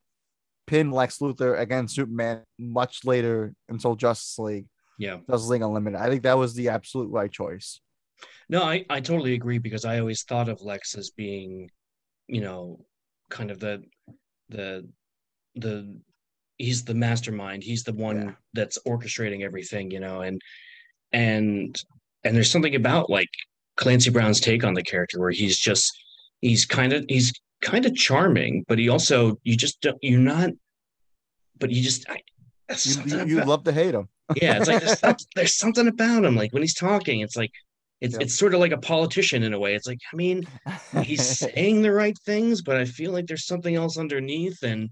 [0.68, 4.68] pin Lex Luthor against Superman much later until Justice League,
[5.00, 6.00] yeah, Justice League Unlimited.
[6.00, 7.82] I think that was the absolute right choice.
[8.48, 11.72] no, I I totally agree because I always thought of Lex as being,
[12.28, 12.86] you know,
[13.32, 13.84] kind of the
[14.50, 14.88] the
[15.56, 16.00] the
[16.60, 17.64] he's the mastermind.
[17.64, 18.32] He's the one Yeah.
[18.54, 20.40] that's orchestrating everything, you know, and
[21.12, 21.76] and
[22.24, 23.30] and there's something about like
[23.78, 25.92] Clancy Brown's take on the character where he's just
[26.42, 30.52] he's kind of he's kind of charming, but he also you just don't you're not
[31.58, 32.20] but you just I,
[32.86, 34.08] you, you, you love to hate him.
[34.36, 36.36] yeah, it's like there's, something, there's something about him.
[36.36, 37.52] Like when he's talking, it's like
[38.02, 38.22] it's yep.
[38.22, 39.76] it's sort of like a politician in a way.
[39.76, 40.46] It's like I mean,
[41.04, 44.90] he's saying the right things, but I feel like there's something else underneath, and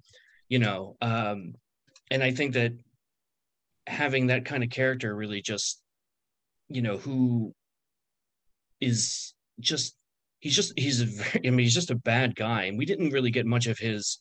[0.50, 1.56] you know, um,
[2.10, 2.74] and I think that
[3.86, 5.82] having that kind of character really just,
[6.70, 7.54] you know, who
[8.80, 9.96] is just
[10.40, 13.12] he's just he's a very, I mean he's just a bad guy, and we didn't
[13.12, 14.20] really get much of his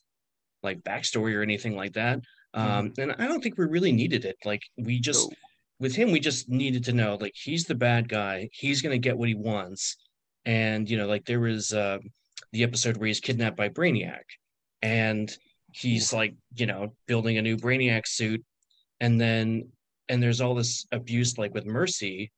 [0.63, 2.19] like backstory or anything like that.
[2.53, 3.01] Um, mm-hmm.
[3.01, 4.37] and I don't think we really needed it.
[4.45, 5.33] Like we just
[5.79, 8.49] with him, we just needed to know like he's the bad guy.
[8.51, 9.97] He's gonna get what he wants.
[10.45, 11.99] And you know, like there was uh,
[12.51, 14.23] the episode where he's kidnapped by Brainiac,
[14.81, 15.35] and
[15.77, 18.43] he's like you know building a new Brainiac suit,
[18.99, 19.69] and then
[20.09, 22.31] and there's all this abuse like with Mercy,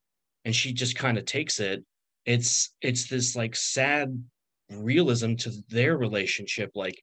[0.45, 1.83] and she just kind of takes it.
[2.25, 4.23] It's it's this like sad
[4.69, 6.71] realism to their relationship.
[6.75, 7.01] Like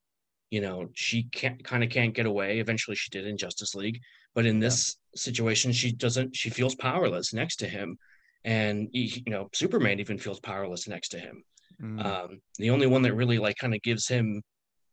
[0.50, 4.00] you know she can't kind of can't get away eventually she did in justice league
[4.34, 5.18] but in this yeah.
[5.18, 7.96] situation she doesn't she feels powerless next to him
[8.44, 11.42] and he, you know superman even feels powerless next to him
[11.82, 12.04] mm.
[12.04, 14.42] um, the only one that really like kind of gives him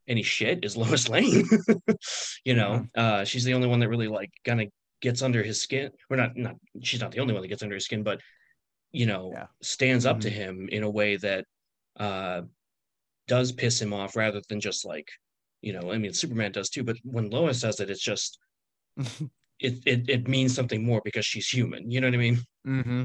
[0.07, 1.47] any shit is lois lane
[2.45, 4.67] you know uh, she's the only one that really like kind of
[5.01, 7.75] gets under his skin We're not not she's not the only one that gets under
[7.75, 8.21] his skin but
[8.93, 9.47] you know yeah.
[9.61, 10.21] stands up mm-hmm.
[10.21, 11.45] to him in a way that
[11.99, 12.41] uh
[13.27, 15.09] does piss him off rather than just like
[15.61, 18.37] you know i mean superman does too but when lois says it it's just
[19.59, 23.03] it, it it means something more because she's human you know what i mean mm-hmm.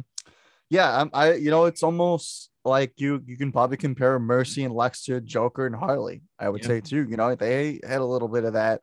[0.71, 4.75] yeah um, i you know it's almost like you you can probably compare mercy and
[4.75, 6.69] lex to joker and harley i would yeah.
[6.69, 8.83] say too you know they had a little bit of that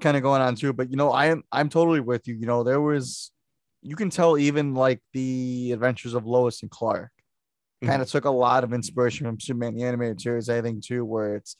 [0.00, 2.46] kind of going on too but you know i am i'm totally with you you
[2.46, 3.30] know there was
[3.82, 7.10] you can tell even like the adventures of lois and clark
[7.82, 8.12] kind of mm-hmm.
[8.16, 11.56] took a lot of inspiration from superman the animated series i think too where it's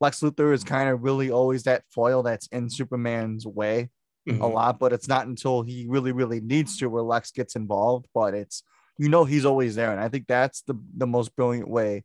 [0.00, 3.88] Lex Luthor is kind of really always that foil that's in Superman's way
[4.28, 4.42] mm-hmm.
[4.42, 8.06] a lot, but it's not until he really, really needs to where Lex gets involved.
[8.14, 8.62] But it's
[8.98, 12.04] you know he's always there, and I think that's the the most brilliant way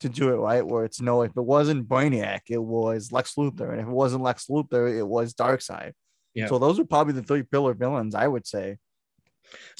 [0.00, 0.66] to do it right.
[0.66, 4.22] Where it's no, if it wasn't Brainiac, it was Lex Luthor, and if it wasn't
[4.22, 5.92] Lex Luthor, it was Darkseid.
[6.34, 6.46] Yeah.
[6.46, 8.76] So those are probably the three pillar villains I would say.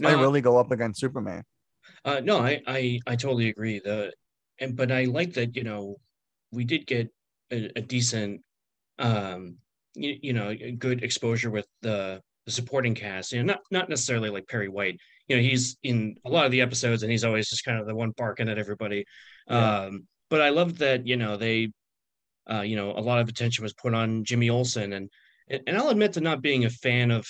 [0.01, 1.43] No, I really go up against Superman.
[2.05, 3.81] Uh, no, I, I I totally agree.
[3.81, 4.13] The
[4.59, 5.97] and but I like that you know
[6.51, 7.13] we did get
[7.53, 8.43] a, a decent
[8.99, 9.57] um
[9.95, 14.31] you, you know good exposure with the, the supporting cast you know not not necessarily
[14.31, 17.49] like perry white you know he's in a lot of the episodes and he's always
[17.49, 19.05] just kind of the one barking at everybody
[19.49, 19.81] yeah.
[19.81, 21.71] um but i love that you know they
[22.51, 25.11] uh you know a lot of attention was put on jimmy olsen and
[25.49, 27.27] and i'll admit to not being a fan of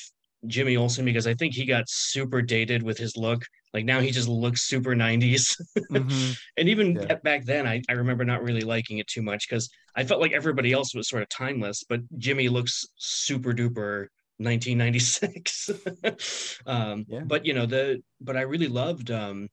[0.46, 3.42] jimmy olsen because i think he got super dated with his look
[3.76, 5.54] like now he just looks super 90s.
[5.92, 6.32] Mm-hmm.
[6.56, 7.16] and even yeah.
[7.16, 10.32] back then, I, I remember not really liking it too much because I felt like
[10.32, 14.06] everybody else was sort of timeless, but Jimmy looks super duper
[14.38, 15.70] 1996.
[16.66, 17.20] um, yeah.
[17.24, 19.48] But, you know, the, but I really loved, um,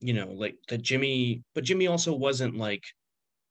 [0.00, 2.82] you know, like that Jimmy, but Jimmy also wasn't like,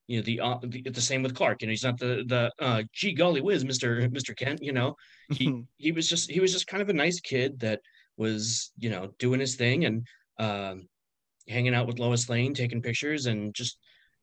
[0.06, 1.62] you know the, uh, the, the same with Clark.
[1.62, 4.62] You know, he's not the the uh, gee golly whiz, Mister Mister Kent.
[4.62, 4.96] You know,
[5.30, 7.80] he he was just he was just kind of a nice kid that
[8.16, 10.06] was you know doing his thing and
[10.38, 10.88] um,
[11.48, 13.78] hanging out with Lois Lane, taking pictures, and just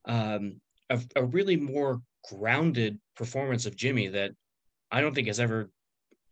[0.05, 4.31] um, a, a, really more grounded performance of Jimmy that
[4.91, 5.69] I don't think has ever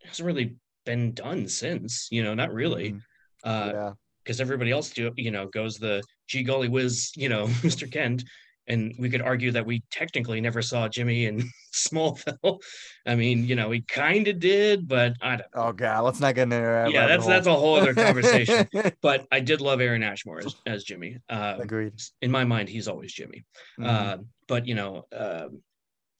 [0.04, 2.08] hasn't really been done since.
[2.10, 2.92] You know, not really.
[2.92, 2.98] Mm-hmm.
[3.44, 3.92] Uh, yeah.
[4.22, 7.90] Because everybody else do, you know, goes the gee golly whiz, you know, Mr.
[7.90, 8.24] Kent,
[8.70, 12.60] and we could argue that we technically never saw Jimmy in Smallville.
[13.06, 15.48] I mean, you know, we kind of did, but I don't.
[15.54, 16.92] Oh God, let's not get into that.
[16.92, 18.68] Yeah, that's that's a whole other conversation.
[19.02, 21.18] but I did love Aaron Ashmore as, as Jimmy.
[21.28, 21.94] Uh, Agreed.
[22.22, 23.44] In my mind, he's always Jimmy.
[23.78, 23.84] Mm-hmm.
[23.84, 25.48] Uh, but you know, uh,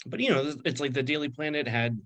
[0.06, 1.98] but you know, it's like the Daily Planet had,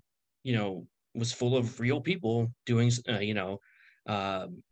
[0.43, 0.85] you know,
[1.15, 3.59] was full of real people doing, uh, you know,
[4.07, 4.63] um,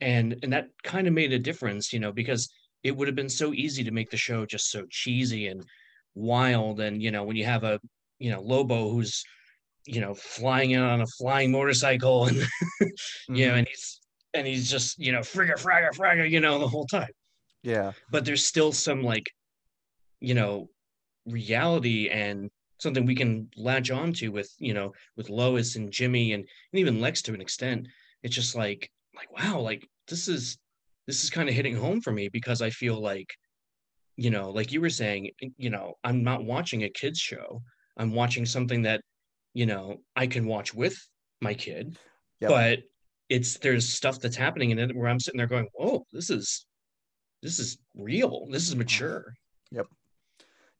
[0.00, 2.50] and and that kind of made a difference, you know, because
[2.82, 5.64] it would have been so easy to make the show just so cheesy and
[6.14, 6.80] wild.
[6.80, 7.80] And you know when you have a
[8.18, 9.24] you know lobo who's
[9.86, 12.86] you know flying in on a flying motorcycle and mm-hmm.
[13.34, 14.00] you know and he's
[14.32, 17.10] and he's just you know frigga fragga fragga you know the whole time.
[17.62, 17.92] Yeah.
[18.10, 19.26] But there's still some like
[20.20, 20.68] you know
[21.26, 22.50] reality and
[22.84, 27.00] something we can latch onto with you know with lois and jimmy and, and even
[27.00, 27.88] lex to an extent
[28.22, 30.58] it's just like like wow like this is
[31.06, 33.28] this is kind of hitting home for me because I feel like,
[34.16, 37.62] you know, like you were saying, you know, I'm not watching a kids show.
[37.96, 39.02] I'm watching something that,
[39.52, 40.96] you know, I can watch with
[41.40, 41.96] my kid,
[42.40, 42.50] yep.
[42.50, 42.78] but
[43.28, 46.66] it's there's stuff that's happening in it where I'm sitting there going, "Whoa, this is
[47.42, 48.46] this is real.
[48.50, 48.80] This is mm-hmm.
[48.80, 49.34] mature."
[49.70, 49.86] Yep.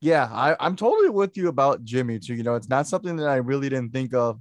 [0.04, 2.34] Yeah, I, I'm totally with you about Jimmy too.
[2.34, 4.38] You know, it's not something that I really didn't think of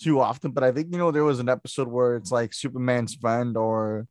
[0.00, 3.14] too often, but I think you know there was an episode where it's like Superman's
[3.14, 4.06] friend or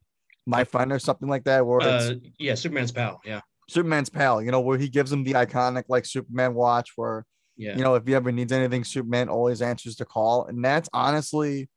[0.46, 3.20] my friend or something like that, where it's Uh, yeah, Superman's pal.
[3.24, 7.26] Yeah, Superman's pal, you know, where he gives him the iconic like Superman watch, where
[7.56, 10.88] yeah, you know if he ever needs anything, Superman always answers the call, and that's
[10.92, 11.68] honestly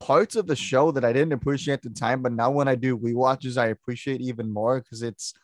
[0.00, 2.76] parts of the show that I didn't appreciate at the time, but now when I
[2.76, 5.34] do rewatches, I appreciate even more because it's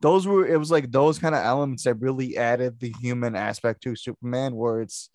[0.00, 3.82] those were it was like those kind of elements that really added the human aspect
[3.82, 5.10] to Superman, where it's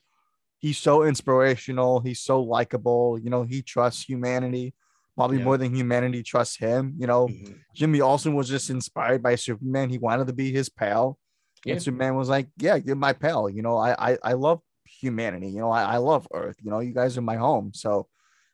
[0.59, 4.73] he's so inspirational, he's so likable, you know, he trusts humanity.
[5.15, 5.45] Probably Yeah.
[5.45, 6.93] more than humanity trusts him.
[6.97, 7.59] You know, Mhm.
[7.73, 9.89] Jimmy Olsen was just inspired by Superman.
[9.89, 11.17] He wanted to be his pal.
[11.63, 11.73] Yeah.
[11.73, 13.49] And Superman was like, Yeah, you're my pal.
[13.49, 15.47] You know, I I, I love humanity.
[15.47, 16.57] You know, I, I love Earth.
[16.61, 17.71] You know, you guys are my home.
[17.73, 18.07] So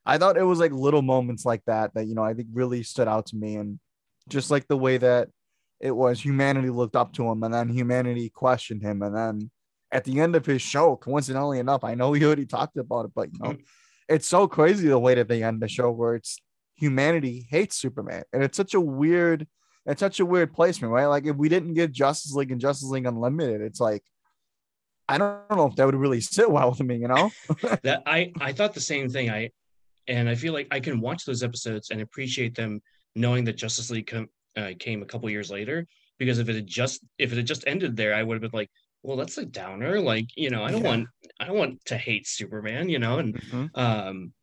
[0.06, 2.84] I thought it was like little moments like that that, you know, I think really
[2.84, 3.56] stood out to me.
[3.56, 3.80] And
[4.30, 5.30] just like the way that
[5.82, 9.02] it was humanity looked up to him and then humanity questioned him.
[9.02, 9.52] And then
[9.92, 13.12] at the end of his show, coincidentally enough, I know we already talked about it,
[13.16, 13.62] but you know, mm-hmm.
[14.08, 16.40] it's so crazy the way that they end the show where it's
[16.76, 18.24] humanity hates Superman.
[18.32, 19.48] And it's such a weird,
[19.88, 21.08] it's such a weird placement, right?
[21.08, 24.04] Like if we didn't get Justice League and Justice League Unlimited, it's like
[25.10, 27.32] I don't know if that would really sit well with me, you know?
[27.84, 29.30] that I I thought the same thing.
[29.30, 29.50] I
[30.08, 32.82] and I feel like I can watch those episodes and appreciate them,
[33.16, 35.88] knowing that Justice League com- uh, came a couple years later.
[36.18, 38.58] Because if it had just if it had just ended there, I would have been
[38.58, 38.70] like,
[39.02, 40.00] well, that's a downer.
[40.00, 40.90] Like you know, I don't Yeah.
[40.90, 41.08] want
[41.40, 42.90] I don't want to hate Superman.
[42.90, 43.70] You know, and Mhm.
[43.76, 44.34] um.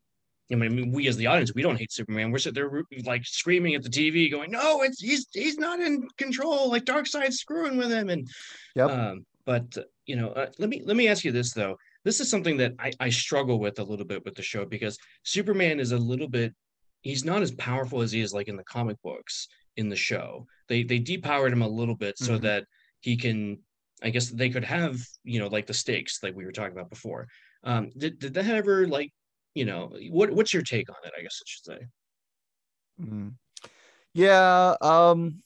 [0.51, 2.31] I mean, we as the audience, we don't hate Superman.
[2.31, 6.09] We're sitting there like screaming at the TV, going, "No, it's he's he's not in
[6.16, 6.71] control.
[6.71, 8.27] Like Darkseid's screwing with him." And
[8.75, 8.90] Yep.
[8.90, 11.77] um, but you know, uh, let me let me ask you this though.
[12.05, 14.99] This is something that I, I struggle with a little bit with the show because
[15.23, 16.55] Superman is a little bit.
[17.03, 20.46] He's not as powerful as he is like in the comic books in the show.
[20.68, 22.40] They they depowered him a little bit so Mhm.
[22.40, 22.66] that
[23.00, 23.60] he can.
[24.02, 26.90] I guess they could have you know like the stakes like we were talking about
[26.90, 27.28] before.
[27.64, 29.10] Um, did did that ever like
[29.54, 31.12] you know what what's your take on it?
[31.18, 31.86] I guess I should say.
[33.00, 33.34] Mhm.
[34.14, 35.42] Yeah, um,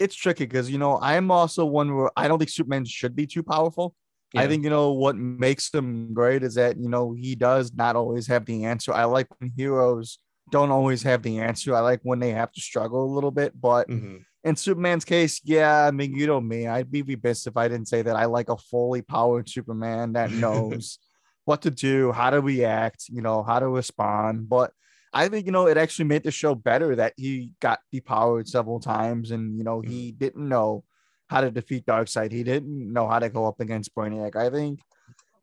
[0.00, 3.26] it's tricky because you know I'm also one where I don't think Superman should be
[3.26, 3.94] too powerful.
[4.36, 7.96] I think you know what makes him great is that you know he does not
[7.96, 8.92] always have the answer.
[8.94, 10.18] I like when heroes
[10.50, 11.74] don't always have the answer.
[11.74, 13.60] I like when they have to struggle a little bit.
[13.60, 14.24] But Mhm.
[14.44, 17.88] in Superman's case, yeah, I mean you know me, I'd be remiss if I didn't
[17.88, 20.98] say that I like a fully powered Superman that knows
[21.44, 24.48] what to do, how to react, you know, how to respond.
[24.48, 24.72] But
[25.12, 28.80] I think you know it actually made the show better that he got depowered several
[28.80, 30.84] times, and you know he didn't know
[31.28, 32.30] how to defeat Darkseid.
[32.30, 34.36] He didn't know how to go up against Brainiac.
[34.36, 34.80] I think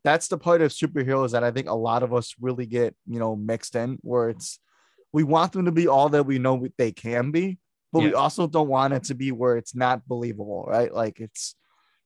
[0.02, 3.18] that's the part of superheroes that I think a lot of us really get you
[3.18, 4.60] know mixed in, where it's
[5.14, 7.56] we want them to be all that we know they can be,
[7.92, 10.92] but we also don't want it to be where it's not believable, right?
[10.92, 11.54] Like it's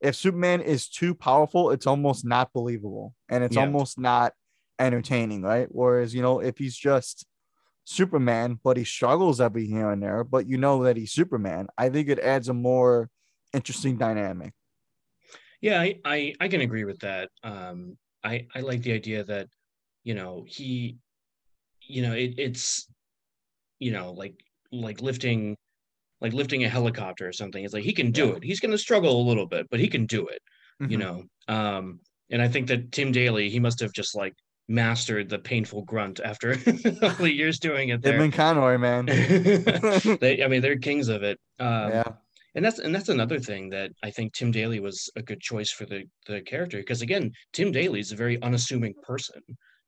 [0.03, 3.63] if Superman is too powerful, it's almost not believable and it's Yeah.
[3.63, 4.35] almost not
[4.79, 5.69] entertaining, right?
[5.71, 7.25] Whereas, you know, if he's just
[7.85, 11.89] Superman, but he struggles every here and there, but you know that he's Superman, I
[11.89, 13.09] think it adds a more
[13.55, 14.53] interesting dynamic.
[15.63, 17.31] Yeah, I, I I can agree with that.
[17.43, 19.49] Um, I I like the idea that,
[20.05, 20.99] you know, he,
[21.87, 22.87] you know, it, it's,
[23.79, 24.35] you know, like
[24.73, 25.57] like lifting,
[26.21, 27.65] like lifting a helicopter or something.
[27.65, 28.35] It's like he can do Yeah.
[28.37, 28.45] it.
[28.45, 30.41] He's going to struggle a little bit, but he can do it.
[30.81, 31.01] You Mhm.
[31.01, 31.25] know.
[31.49, 34.35] Um, and I think that Tim Daly, he must have just like
[34.69, 36.51] mastered the painful grunt after
[37.03, 38.21] all the years doing it Him there.
[38.21, 39.07] and Conroy, man.
[40.21, 41.39] they, I mean, they're kings of it.
[41.59, 42.05] Um, yeah.
[42.55, 45.71] and that's and that's another thing that I think Tim Daly was a good choice
[45.71, 49.41] for the the character because again, Tim Daly is a very unassuming person,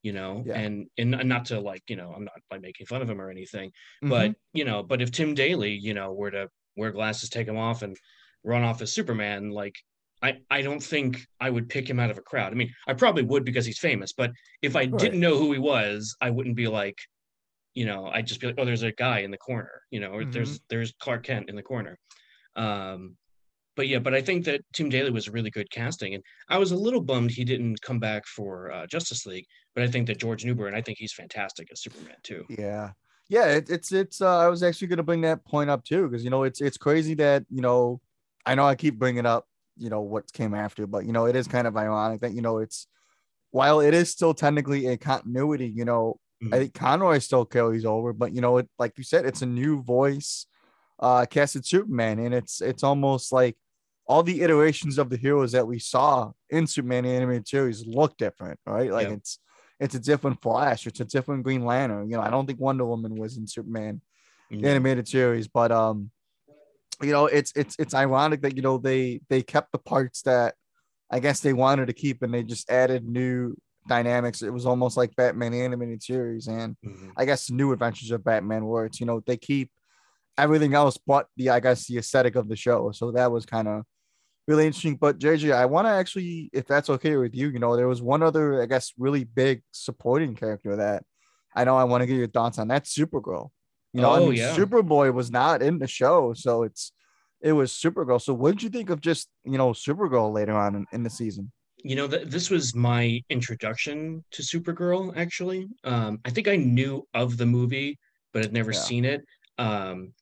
[0.03, 0.55] you know, Yeah.
[0.59, 3.29] and and not to like you know I'm not like making fun of him or
[3.29, 3.71] anything,
[4.03, 4.09] Mhm.
[4.09, 7.57] but you know, but if Tim Daly you know were to wear glasses, take them
[7.57, 7.95] off, and
[8.43, 9.75] run off as Superman, like.
[10.23, 12.51] I, I don't think I would pick him out of a crowd.
[12.51, 14.29] I mean, I probably would because he's famous, but
[14.61, 14.95] if I Right.
[14.99, 16.95] didn't know who he was, I wouldn't be like,
[17.73, 20.11] you know, I'd just be like, oh, there's a guy in the corner, you know,
[20.11, 21.97] or there's there's Clark Kent in the corner.
[22.55, 23.17] Um,
[23.75, 26.57] but yeah, but I think that Tim Daly was a really good casting, and I
[26.57, 29.45] was a little bummed he didn't come back for uh, Justice League.
[29.73, 32.45] But I think that George Newbern, and I think he's fantastic as Superman too.
[32.49, 32.91] Yeah.
[33.29, 36.07] Yeah, it, it's it's uh, I was actually going to bring that point up too
[36.09, 38.01] because you know it's it's crazy that you know
[38.45, 39.47] I know I keep bringing up
[39.77, 42.41] you know what came after but you know it is kind of ironic that you
[42.41, 42.87] know it's
[43.51, 46.19] while it is still technically a continuity you know
[46.51, 46.59] I Mhm.
[46.59, 49.81] think Conroy still carries over but you know it like you said it's a new
[49.81, 50.45] voice
[51.01, 53.57] uh casted Superman and it's it's almost like
[54.07, 58.59] all the iterations of the heroes that we saw in Superman animated series look different
[58.65, 59.15] right like Yeah.
[59.15, 59.39] it's
[59.79, 62.85] it's a different Flash it's a different Green Lantern you know I don't think Wonder
[62.85, 64.01] Woman was in Superman
[64.51, 64.65] Mhm.
[64.65, 66.11] animated series but um
[67.01, 70.55] you know it's it's it's ironic that you know they they kept the parts that
[71.09, 73.55] i guess they wanted to keep and they just added new
[73.87, 74.43] dynamics.
[74.43, 77.13] It was almost like Batman animated series, and Mhm.
[77.17, 79.71] I guess new adventures of Batman where it's you know they keep
[80.37, 82.91] everything else but the I guess the aesthetic of the show.
[82.91, 83.83] So that was kind of
[84.47, 84.95] really interesting.
[84.95, 88.01] But JJ, I want to actually, if that's okay with you, you know, there was
[88.01, 91.03] one other I guess really big supporting character that
[91.55, 92.67] I know I want to get your thoughts on.
[92.67, 93.49] That's Supergirl.
[93.93, 94.55] You know, I Oh, mean, yeah.
[94.55, 96.93] Superboy was not in the show, so it's
[97.41, 98.21] it was Supergirl.
[98.21, 101.09] So what did you think of just you know Supergirl later on in, in the
[101.09, 101.51] season?
[101.83, 105.67] You know, th- this was my introduction to Supergirl, actually.
[105.83, 107.97] Um, I think I knew of the movie,
[108.33, 108.79] but had never Yeah.
[108.79, 109.25] seen it.
[109.57, 110.13] Um,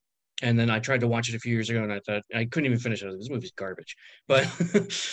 [0.42, 2.46] and then I tried to watch it a few years ago and I thought I
[2.46, 3.10] couldn't even finish it.
[3.10, 3.96] Like, This movie's garbage.
[4.28, 4.48] But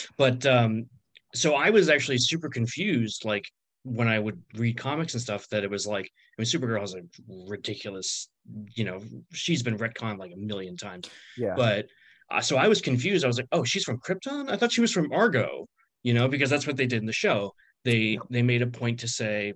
[0.18, 0.86] but um,
[1.34, 3.44] so I was actually super confused, like
[3.82, 6.94] when I would read comics and stuff, that it was like, I mean, Supergirl has
[6.94, 7.02] a
[7.48, 8.28] ridiculous,
[8.74, 9.00] you know,
[9.32, 11.08] she's been retconned like a million times.
[11.36, 11.86] Yeah, But
[12.30, 13.24] uh, so I was confused.
[13.24, 14.50] I was like, oh, she's from Krypton?
[14.50, 15.68] I thought she was from Argo,
[16.02, 17.52] you know, because that's what they did in the show.
[17.84, 19.52] They they made a point to say,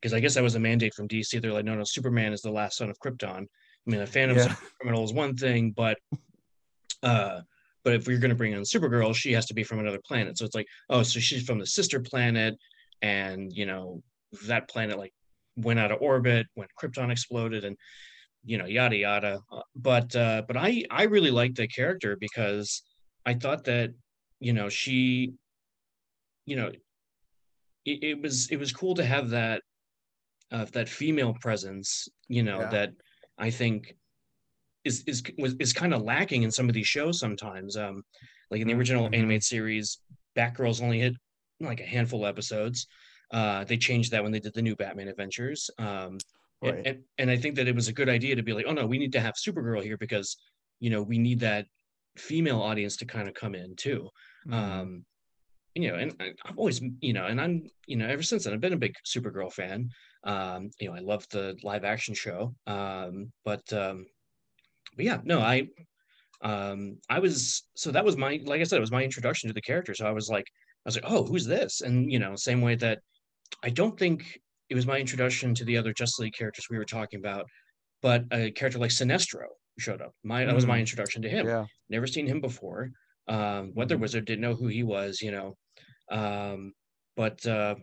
[0.00, 1.40] because I guess that was a mandate from DC.
[1.40, 3.46] They're like, no, no, Superman is the last son of Krypton.
[3.86, 4.54] I mean, a Phantom Yeah.
[4.80, 5.98] criminal is one thing, but
[7.02, 7.42] uh,
[7.84, 10.38] but if we're gonna bring in Supergirl, she has to be from another planet.
[10.38, 12.54] So it's like, oh, so she's from the sister planet,
[13.02, 14.02] and you know
[14.46, 15.12] that planet like
[15.56, 17.76] went out of orbit when Krypton exploded, and
[18.44, 19.40] you know yada yada.
[19.52, 22.82] Uh, But uh, but I I really liked the character because
[23.26, 23.90] I thought that
[24.40, 25.34] you know she,
[26.46, 26.68] you know,
[27.84, 29.60] it, it was it was cool to have that
[30.50, 32.08] uh, that female presence.
[32.28, 32.68] You know Yeah.
[32.68, 32.90] that
[33.38, 33.96] I think
[34.84, 37.76] is is was is kind of lacking in some of these shows sometimes.
[37.76, 38.02] Um,
[38.50, 39.14] like in the original Mhm.
[39.16, 39.98] animated series,
[40.36, 41.14] Batgirl's only hit
[41.60, 42.86] like a handful of episodes.
[43.30, 45.70] Uh, they changed that when they did the new Batman Adventures.
[45.78, 46.20] Um, and-
[46.62, 46.86] Right.
[46.86, 48.86] and, and I think that it was a good idea to be like, oh no,
[48.86, 50.36] we need to have Supergirl here because
[50.80, 51.66] you know we need that
[52.16, 54.08] female audience to kind of come in too.
[54.46, 54.52] Mhm.
[54.54, 55.06] Um,
[55.74, 58.52] you know, and I- I've always, you know, and I'm, you know, ever since then,
[58.52, 59.90] I've been a big Supergirl fan.
[60.24, 62.54] Um, you know, I love the live action show.
[62.66, 64.06] Um, but, um,
[64.96, 65.68] but yeah, no, I,
[66.42, 69.54] um, I was, so that was my, like I said, it was my introduction to
[69.54, 69.94] the character.
[69.94, 70.46] So I was like,
[70.84, 71.80] I was like, oh, who's this?
[71.80, 72.98] And, you know, same way that
[73.62, 74.38] I don't think
[74.70, 77.46] it was my introduction to the other Justice League characters we were talking about,
[78.02, 79.46] but a character like Sinestro
[79.78, 80.12] showed up.
[80.22, 80.80] My, that was my Mm.
[80.80, 82.90] introduction to him yeah, never seen him before.
[83.28, 84.00] Um, Weather Mhm.
[84.00, 85.56] Wizard didn't know who he was, you know.
[86.10, 86.72] Um,
[87.16, 87.76] but uh,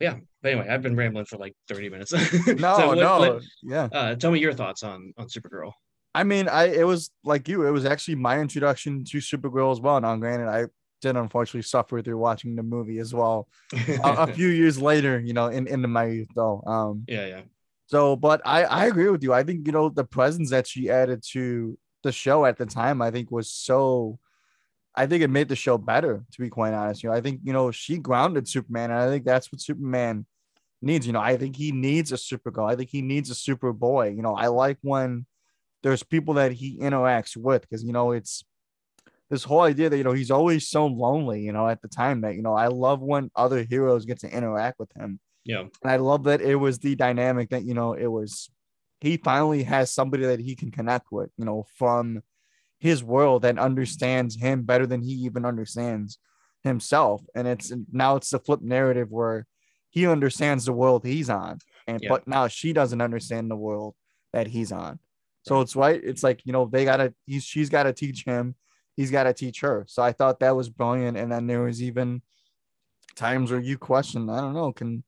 [0.00, 0.16] yeah.
[0.42, 2.12] But anyway, I've been rambling for like thirty minutes.
[2.12, 3.88] no, So what- no, what- yeah.
[3.92, 5.72] uh, tell me your thoughts on on Supergirl.
[6.14, 7.66] I mean, I it was like you.
[7.66, 10.00] It was actually my introduction to Supergirl as well.
[10.00, 10.66] Now, granted, I
[11.02, 13.48] did unfortunately suffer through watching the movie as well.
[13.72, 16.62] a, a few years later, you know, in into my youth though.
[16.66, 17.40] Um, yeah, yeah,
[17.86, 19.32] so, but I I agree with you.
[19.32, 23.02] I think you know the presence that she added to the show at the time,
[23.02, 24.18] I think was so.
[25.00, 26.22] I think it made the show better.
[26.30, 29.08] To be quite honest, you know, I think you know she grounded Superman, and I
[29.08, 30.26] think that's what Superman
[30.82, 31.06] needs.
[31.06, 32.70] You know, I think he needs a Supergirl.
[32.70, 34.14] I think he needs a Superboy.
[34.14, 35.24] You know, I like when
[35.82, 38.44] there's people that he interacts with because you know it's
[39.30, 41.40] this whole idea that you know he's always so lonely.
[41.40, 44.30] You know, at the time that you know I love when other heroes get to
[44.30, 45.18] interact with him.
[45.44, 48.50] yeah, And I love that it was the dynamic that, you know, it was
[49.00, 52.22] he finally has somebody that he can connect with, you know, from
[52.80, 56.18] his world that understands him better than he even understands
[56.64, 57.22] himself.
[57.34, 59.46] And it's now it's the flip narrative where
[59.90, 61.58] he understands the world he's on.
[61.86, 62.08] And Yeah.
[62.08, 63.94] but now she doesn't understand the world
[64.32, 64.98] that he's on.
[65.46, 66.00] So it's right.
[66.02, 68.54] It's like, you know, they gotta he's she's gotta teach him,
[68.96, 69.84] he's gotta teach her.
[69.88, 71.16] So I thought that was brilliant.
[71.16, 72.22] And then there was even
[73.16, 75.04] times where you question, I don't know, can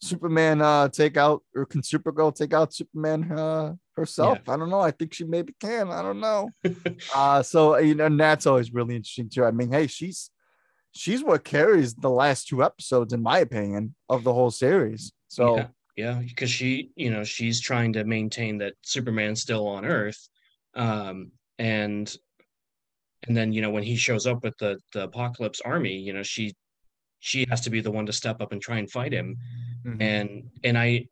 [0.00, 4.38] Superman uh take out or can Supergirl take out Superman uh herself?
[4.48, 4.80] I don't know.
[4.80, 5.90] I think she maybe can.
[5.90, 6.50] I don't know.
[7.14, 9.44] uh so you know, and that's always really interesting too.
[9.44, 10.30] I mean, hey, she's
[10.92, 15.12] she's what carries the last two episodes, in my opinion, of the whole series.
[15.28, 15.66] So yeah,
[15.96, 20.28] yeah, because she, you know, she's trying to maintain that Superman's still on Earth,
[20.74, 22.14] um, and
[23.24, 26.22] and then you know when he shows up with the the Apokolips Army, you know,
[26.22, 26.54] she
[27.20, 29.36] she has to be the one to step up and try and fight him.
[29.86, 30.00] mhm.
[30.00, 31.06] and and I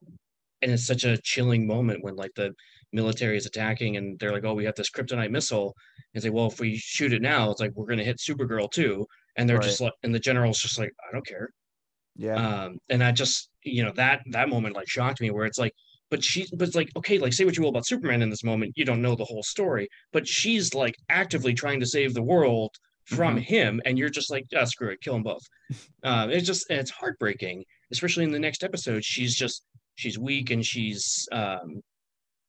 [0.62, 2.52] and it's such a chilling moment when like the
[2.92, 5.74] military is attacking and they're like, oh, we have this kryptonite missile,
[6.14, 9.06] and say, well, if we shoot it now, it's like we're gonna hit Supergirl too,
[9.36, 11.50] and they're just like, and the general's just like, I don't care,
[12.16, 15.58] yeah, um, and I just you know that that moment like shocked me where it's
[15.58, 15.72] like.
[16.10, 18.42] But she, but it's like, okay, like say what you will about Superman in this
[18.42, 19.86] moment, you don't know the whole story.
[20.12, 23.42] But she's like actively trying to save the world from Mhm.
[23.42, 25.42] him, and you're just like, ah, screw it, kill them both.
[26.02, 29.04] Um, it's just, it's heartbreaking, especially in the next episode.
[29.04, 29.64] She's just,
[30.00, 31.82] she's weak and she's, um,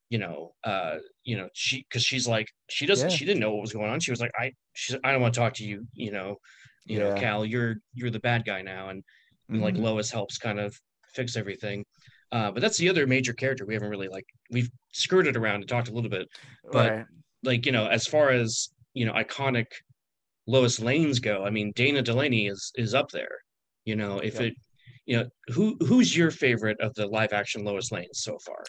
[0.10, 3.16] you know, uh, you know, she, because she's like, she doesn't, Yeah.
[3.16, 4.00] she didn't know what was going on.
[4.00, 6.36] She was like, I, she's, I don't want to talk to you, you know,
[6.86, 9.04] you know, Kal, you're, you're the bad guy now, and
[9.50, 9.76] and like.
[9.76, 10.76] Lois helps kind of
[11.14, 11.86] fix everything.
[12.32, 15.68] Uh, but that's the other major character we haven't really like we've skirted around and
[15.68, 16.28] talked a little bit.
[16.72, 17.06] but- right.
[17.44, 19.66] Like you know, as far as you know, iconic
[20.48, 23.36] Lois Lanes go, I mean Dana Delaney is is up there.
[23.86, 24.44] You know, if Yep.
[24.44, 24.54] it,
[25.06, 28.64] you know, who who's your favorite of the live action Lois Lane so far?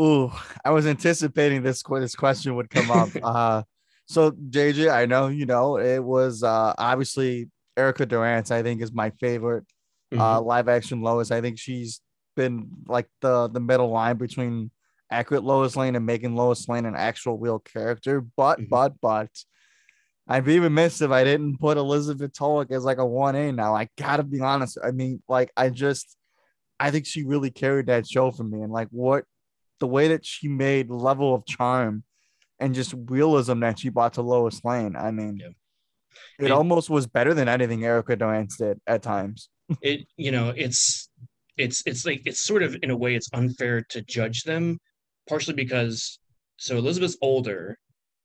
[0.00, 0.30] Ooh,
[0.64, 3.10] I was anticipating this this question would come up.
[3.22, 3.62] uh,
[4.06, 8.50] so JJ, I know you know it was uh obviously Erica Durance.
[8.50, 9.64] I think is my favorite
[10.12, 10.22] Mm-hmm.
[10.22, 11.32] uh live action Lois.
[11.32, 12.00] I think she's
[12.36, 14.70] been like the the middle line between
[15.10, 18.20] accurate Lois Lane and making Lois Lane an actual real character.
[18.20, 18.68] But Mhm.
[18.68, 19.30] but but
[20.28, 23.74] I'd be remiss if I didn't put Elizabeth Tulloch as like a one A now.
[23.76, 24.78] I gotta be honest.
[24.82, 26.16] I mean, like I just
[26.80, 29.24] I think she really carried that show for me, and like what
[29.78, 32.02] the way that she made level of charm
[32.58, 34.96] and just realism that she brought to Lois Lane.
[34.96, 36.46] I mean, Yeah.
[36.46, 39.48] it almost was better than anything Erica Durance did at times.
[39.82, 41.08] it you know it's
[41.56, 44.78] it's it's like it's sort of in a way it's unfair to judge them
[45.28, 46.18] partially because
[46.56, 47.76] so elizabeth's older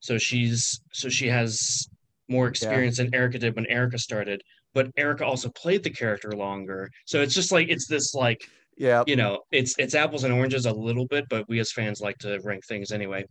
[0.02, 1.88] so she's so she has
[2.28, 4.42] more experience than erica did when erica started
[4.74, 6.90] but erica also played the character longer.
[7.06, 8.42] So it's just like it's this like
[8.78, 12.02] Yeah, you know it's it's apples and oranges a little bit but we as fans
[12.02, 13.26] like to rank things anyway.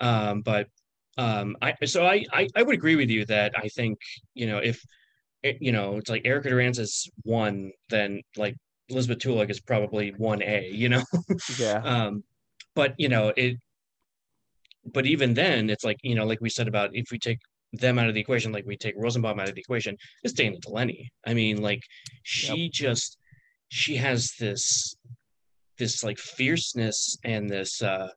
[0.00, 0.68] Um but
[1.18, 3.98] um i so i i, I would agree with you that i think
[4.34, 4.78] you know if
[5.42, 8.54] you know it's like erica durance is one then like
[8.90, 11.02] elizabeth tulloch is probably one a you know?
[11.58, 12.22] Yeah, um
[12.74, 13.56] but you know it
[14.92, 17.38] but even then it's like you know like we said about if we take
[17.72, 20.56] them out of the equation like we take rosenbaum out of the equation it's dana
[20.60, 21.10] delaney.
[21.26, 21.82] I mean like
[22.22, 23.18] she just
[23.68, 24.94] she has this
[25.78, 28.08] this like fierceness and this uh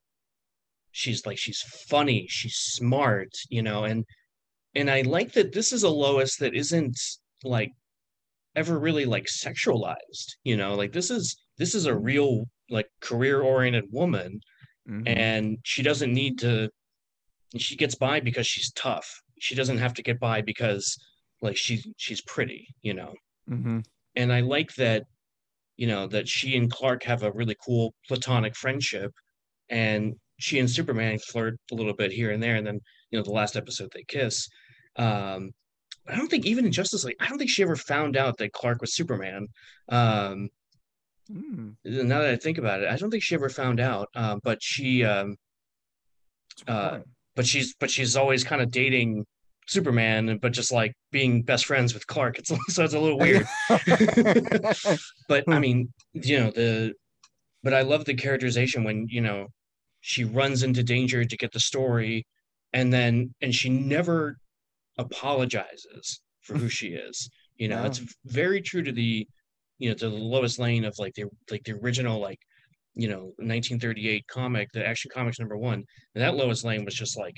[0.92, 4.04] she's like she's funny she's smart you know and
[4.74, 6.96] and i like that this is a lois that isn't
[7.44, 7.70] like
[8.56, 13.40] ever really like sexualized you know like this is this is a real like career
[13.42, 14.40] oriented woman
[14.88, 15.02] Mhm.
[15.06, 16.70] and she doesn't need to
[17.56, 19.22] she gets by because she's tough.
[19.40, 20.96] She doesn't have to get by because
[21.42, 23.14] like she's she's pretty you know?
[23.48, 23.84] Mhm.
[24.16, 25.04] and i like that
[25.76, 29.12] you know that she and clark have a really cool platonic friendship.
[29.68, 32.56] And she and superman flirt a little bit here and there.
[32.56, 34.48] And then you know the last episode they kiss.
[34.96, 35.50] Um
[36.08, 38.52] i don't think even in justice league i don't think she ever found out that
[38.52, 39.48] clark was superman.
[39.88, 40.48] Um
[41.30, 41.76] Mm.
[41.84, 44.62] now that i think about it i don't think she ever found out um but
[44.62, 45.36] she um
[46.48, 46.98] That's a good uh,
[47.36, 49.24] but she's but she's always kind of dating
[49.66, 52.38] Superman, but just like being best friends with Clark.
[52.40, 53.46] It's so it's a little weird.
[55.28, 55.60] but I Hmm.
[55.60, 56.94] mean, you know the,
[57.62, 59.46] but I love the characterization when you know
[60.00, 62.26] she runs into danger to get the story,
[62.72, 64.36] and then and she never
[64.98, 67.30] apologizes for who she is.
[67.56, 67.84] You know, No.
[67.84, 69.26] it's very true to the,
[69.80, 72.38] you know, to the Lois Lane of like the like the original like,
[72.94, 75.82] you know, 1938 comic, the Action Comics number one.
[76.14, 77.34] And that Lois Lane was just like,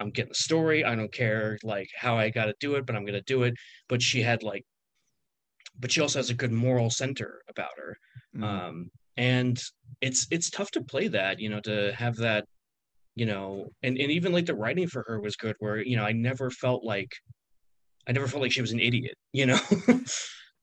[0.00, 0.84] I'm getting the story.
[0.84, 3.54] I don't care like how I got to do it, but I'm gonna do it.
[3.88, 4.64] But she had like,
[5.78, 7.96] but she also has a good moral center about her.
[8.36, 8.42] Mhm.
[8.44, 9.62] Um, and
[10.00, 12.46] it's it's tough to play that, you know, to have that,
[13.14, 15.54] you know, and and even like the writing for her was good.
[15.58, 17.12] Where you know I never felt like,
[18.08, 19.14] I never felt like she was an idiot.
[19.32, 19.58] You know,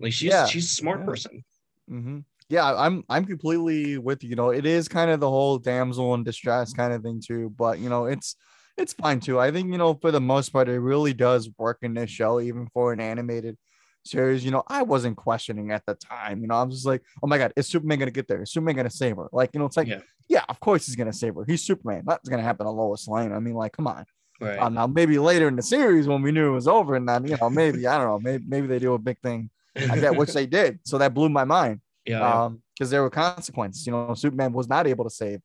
[0.01, 1.05] like she's Yeah, she's a smart yeah.
[1.05, 1.43] person.
[1.89, 4.29] hmm Yeah, I'm I'm completely with you.
[4.29, 7.53] You know, it is kind of the whole damsel in distress kind of thing too.
[7.57, 8.35] But you know, it's
[8.77, 9.39] it's fine too.
[9.39, 12.39] I think you know for the most part, it really does work in this show,
[12.39, 13.57] even for an animated
[14.03, 14.43] series.
[14.43, 16.41] You know, I wasn't questioning at the time.
[16.41, 18.41] You know, I'm just like, oh my god, is Superman gonna get there?
[18.41, 19.29] Is Superman gonna save her?
[19.31, 20.01] Like, you know, it's like, Yeah.
[20.27, 21.45] yeah, of course he's gonna save her.
[21.45, 22.03] He's Superman.
[22.05, 23.31] That's gonna happen to Lois Lane.
[23.33, 24.05] I mean, like, come on.
[24.39, 24.57] Right.
[24.57, 27.27] Um, now maybe later in the series when we knew it was over, and then
[27.27, 29.51] you know, maybe I don't know, maybe maybe they do a big thing.
[29.76, 31.82] I get which they did, so that blew my mind.
[32.05, 32.45] Yeah.
[32.45, 35.39] um because there were consequences you know superman was not able to save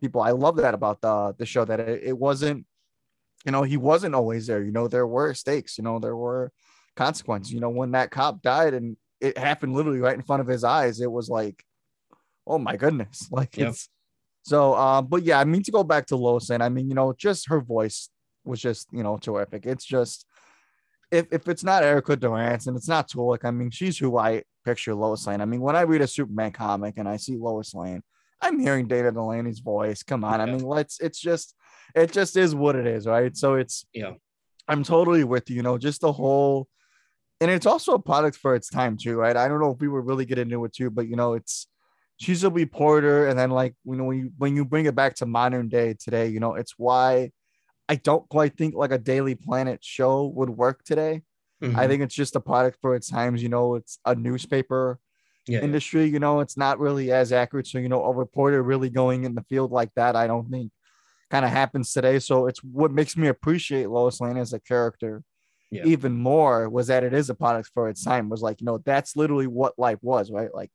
[0.00, 0.20] people.
[0.20, 2.66] I love that about the the show that it, it wasn't
[3.46, 4.62] you know he wasn't always there.
[4.62, 6.52] You know there were stakes you know there were
[6.96, 7.52] consequences.
[7.52, 10.64] You know when that cop died and it happened literally right in front of his
[10.64, 11.64] eyes it was like
[12.46, 13.28] oh my goodness.
[13.32, 13.68] Like Yep.
[13.70, 13.88] it's
[14.42, 16.96] so um but yeah i mean to go back to lois and i mean you
[16.96, 18.08] know just her voice
[18.44, 19.66] was just you know terrific.
[19.66, 20.26] It's just
[21.12, 24.42] if, if it's not Erica Durance and it's not Tulloch, I mean, she's who I
[24.64, 25.42] picture Lois Lane.
[25.42, 28.02] I mean, when I read a Superman comic and I see Lois Lane,
[28.40, 30.02] I'm hearing Dana Delaney's voice.
[30.02, 30.40] Come on.
[30.40, 31.54] I mean, let's, it's just,
[31.94, 33.36] it just is what it is, right?
[33.36, 34.14] So it's, Yeah.
[34.66, 36.66] I'm totally with you, you know, just the whole,
[37.40, 39.36] and it's also a product for its time too, right?
[39.36, 41.66] I don't know if we would really get into it too, but you know, it's,
[42.16, 43.26] she's a reporter.
[43.26, 45.94] And then like, you know, when you, when you bring it back to modern day
[45.98, 47.32] today, you know, it's why
[47.92, 51.22] I don't quite think like a Daily Planet show would work today.
[51.60, 51.88] I Mhm.
[51.88, 53.42] think it's just a product for its times.
[53.42, 54.98] You know, it's a newspaper
[55.46, 55.60] Yeah.
[55.60, 56.06] industry.
[56.06, 57.66] You know, it's not really as accurate.
[57.66, 60.72] So, you know, a reporter really going in the field like that, I don't think
[61.30, 62.18] kind of happens today.
[62.18, 65.22] So it's what makes me appreciate Lois Lane as a character
[65.70, 65.84] Yeah.
[65.84, 68.30] even more was that it is a product for its time.
[68.30, 70.52] Was like, you know, that's literally what life was, right?
[70.54, 70.70] Like,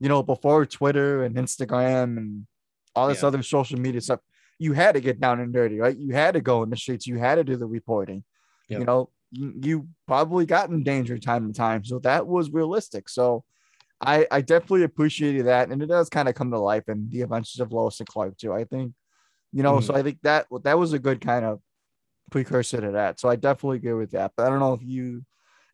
[0.00, 2.46] you know, before Twitter and Instagram and
[2.94, 3.28] all this Yeah.
[3.28, 4.20] other social media stuff,
[4.58, 5.96] you had to get down and dirty, right?
[5.96, 8.24] You had to go in the streets, you had to do the reporting.
[8.68, 8.78] Yep.
[8.80, 11.84] You know, you, you probably got in danger time to time.
[11.84, 13.08] So that was realistic.
[13.08, 13.44] So
[14.00, 15.70] I, I definitely appreciated that.
[15.70, 18.36] And it does kind of come to life in the adventures of Lois and Clark
[18.38, 18.52] too.
[18.52, 18.92] I think,
[19.52, 19.82] you know, Mhm.
[19.84, 21.60] so I think that that was a good kind of
[22.30, 23.20] precursor to that.
[23.20, 24.32] So I definitely agree with that.
[24.36, 25.24] But I don't know if you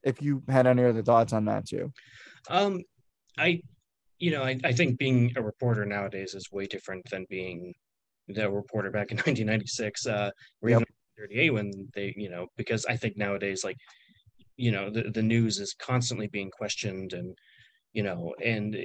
[0.02, 1.92] if you had any other thoughts on that too.
[2.48, 2.82] Um,
[3.36, 3.62] I,
[4.18, 7.74] you know, I, I think being a reporter nowadays is way different than being
[8.32, 10.30] the reporter back in 1996, uh,
[10.62, 10.80] or Yep.
[10.82, 10.86] even
[11.18, 13.76] 38 when they, you know, because I think nowadays, like,
[14.56, 17.34] you know, the, the news is constantly being questioned and,
[17.92, 18.76] you know, and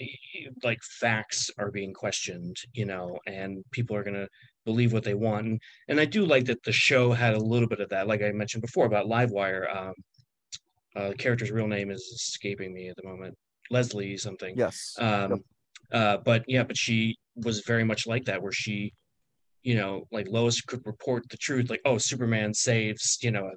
[0.63, 4.27] like facts are being questioned, you know, and people are going to
[4.65, 5.45] believe what they want.
[5.47, 8.21] And, and I do like that the show had a little bit of that, like
[8.21, 9.75] I mentioned before about Livewire.
[9.75, 9.93] Um,
[10.95, 13.35] uh, character's real name is escaping me at the moment.
[13.69, 14.55] Leslie something.
[14.57, 14.93] Yes.
[14.97, 15.41] Um,
[15.91, 18.93] uh, but yeah, but she was very much like that, where she,
[19.65, 23.51] you know, like Lois could report the truth, like, oh, Superman saves, you know,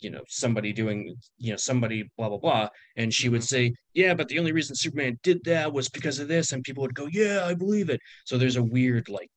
[0.00, 4.14] you know, somebody doing, you know, somebody blah blah blah, and she would say, yeah,
[4.14, 7.08] but the only reason Superman did that was because of this, and people would go,
[7.12, 8.00] yeah, I believe it.
[8.26, 9.30] So there's a weird like,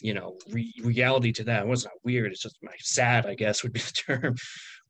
[0.00, 1.62] you know, re- reality to that.
[1.64, 2.32] It was not weird.
[2.32, 4.36] It's just like, sad, I guess, would be the term.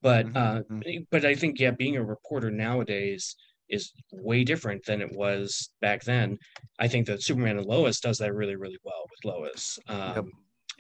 [0.03, 1.07] But Mhm, uh, mhm.
[1.11, 3.37] but I think yeah, being a reporter nowadays
[3.69, 6.39] is way different than it was back then.
[6.79, 10.31] I think that Superman and Lois does that really really well with Lois, um,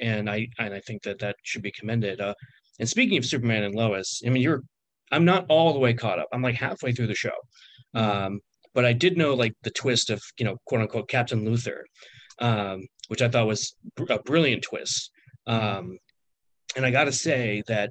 [0.00, 2.20] and I and I think that that should be commended.
[2.20, 2.34] Uh,
[2.80, 4.62] and speaking of Superman and Lois, I mean you're
[5.12, 6.28] I'm not all the way caught up.
[6.32, 7.36] I'm like halfway through the show,
[7.94, 8.00] Mhm.
[8.00, 8.40] um,
[8.72, 11.82] but I did know like the twist of you know quote unquote Captain Luthor,
[12.40, 15.10] um, which I thought was br- a brilliant twist.
[15.46, 15.98] Um,
[16.76, 17.90] and I got to say that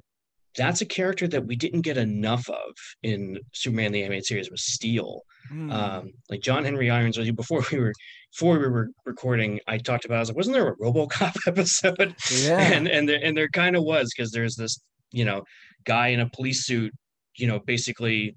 [0.56, 4.62] that's a character that we didn't get enough of in Superman the animated series was
[4.64, 5.22] Steel.
[5.48, 5.70] Hmm.
[5.70, 7.92] Um, like John Henry Irons, you before we were
[8.32, 12.14] before we were recording, I talked about I was like, wasn't there a RoboCop episode?
[12.40, 12.60] yeah.
[12.60, 14.80] And and there and there kind of was because there's this
[15.12, 15.42] you know
[15.84, 16.92] guy in a police suit,
[17.36, 18.36] you know, basically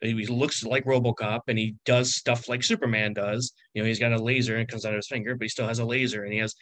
[0.00, 3.52] he looks like RoboCop and he does stuff like Superman does.
[3.72, 5.48] You know, he's got a laser and it comes out of his finger, but he
[5.48, 6.54] still has a laser and he has,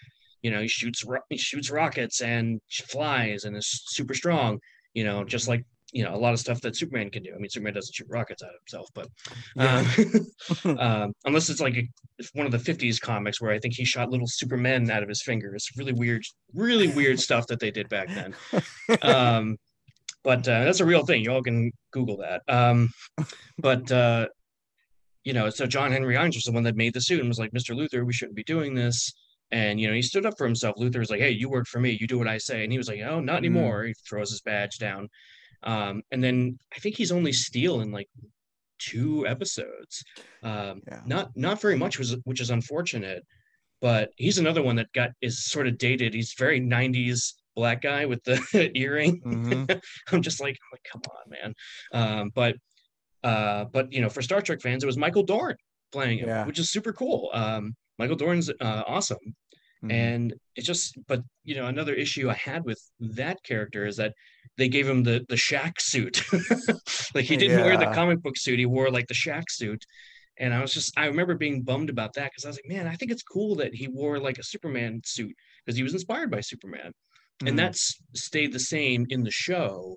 [0.43, 4.59] you know, he shoots ro- he shoots rockets and flies and is super strong.
[4.95, 7.32] You know, just like you know a lot of stuff that Superman can do.
[7.34, 9.09] I mean, Superman doesn't shoot rockets out of himself, but
[10.64, 11.86] um, um, unless it's like a,
[12.18, 15.09] it's one of the '50s comics where I think he shot little Supermen out of
[15.09, 15.68] his fingers.
[15.76, 16.22] Really weird,
[16.55, 18.34] really weird stuff that they did back then.
[19.03, 19.57] Um,
[20.24, 21.22] but uh, that's a real thing.
[21.22, 22.43] You all can Google that.
[22.49, 22.90] Um,
[23.59, 24.28] but uh,
[25.24, 27.38] you know, so John Henry Irons was the one that made the suit and was
[27.38, 27.76] like, "Mr.
[27.76, 29.12] Luthor, we shouldn't be doing this."
[29.51, 30.76] And you know, he stood up for himself.
[30.76, 31.99] Luthor was like, "Hey, you work for me.
[32.01, 33.38] You do what I say." And he was like, "Oh, not Mm.
[33.38, 35.09] anymore." He throws his badge down.
[35.65, 38.09] Um, and then I think he's only Steel in like
[38.79, 40.03] two episodes.
[40.43, 41.03] Um, Yeah.
[41.07, 43.25] Not not very much, was which is unfortunate.
[43.81, 46.15] But he's another one that got is sort of dated.
[46.15, 49.21] He's very '90s black guy with the earring.
[49.23, 49.83] Mhm.
[50.13, 50.57] I'm just like,
[50.91, 51.55] come on, man.
[51.93, 52.57] Um, but
[53.25, 55.57] uh, but you know, for Star Trek fans, it was Michael Dorn
[55.93, 56.47] playing him, Yeah.
[56.47, 57.31] which is super cool.
[57.33, 59.19] Um, Michael Dorn's uh, awesome,
[59.85, 59.93] Mhm.
[59.93, 64.15] and it just, but you know, another issue I had with that character is that
[64.59, 66.22] they gave him the the Shaq suit.
[67.14, 69.84] like he didn't wear the comic book suit; he wore like the Shaq suit.
[70.38, 72.88] And I was just, I remember being bummed about that because I was like, man,
[72.88, 75.34] I think it's cool that he wore like a Superman suit
[75.64, 76.93] because he was inspired by Superman
[77.43, 77.49] Mhm.
[77.49, 79.97] and that's stayed the same in the show,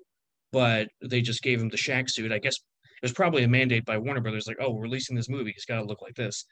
[0.52, 2.32] but they just gave him the Shaq suit.
[2.32, 5.28] I guess it was probably a mandate by Warner Brothers, like, oh, we're releasing this
[5.28, 6.44] movie, it's got to look like this,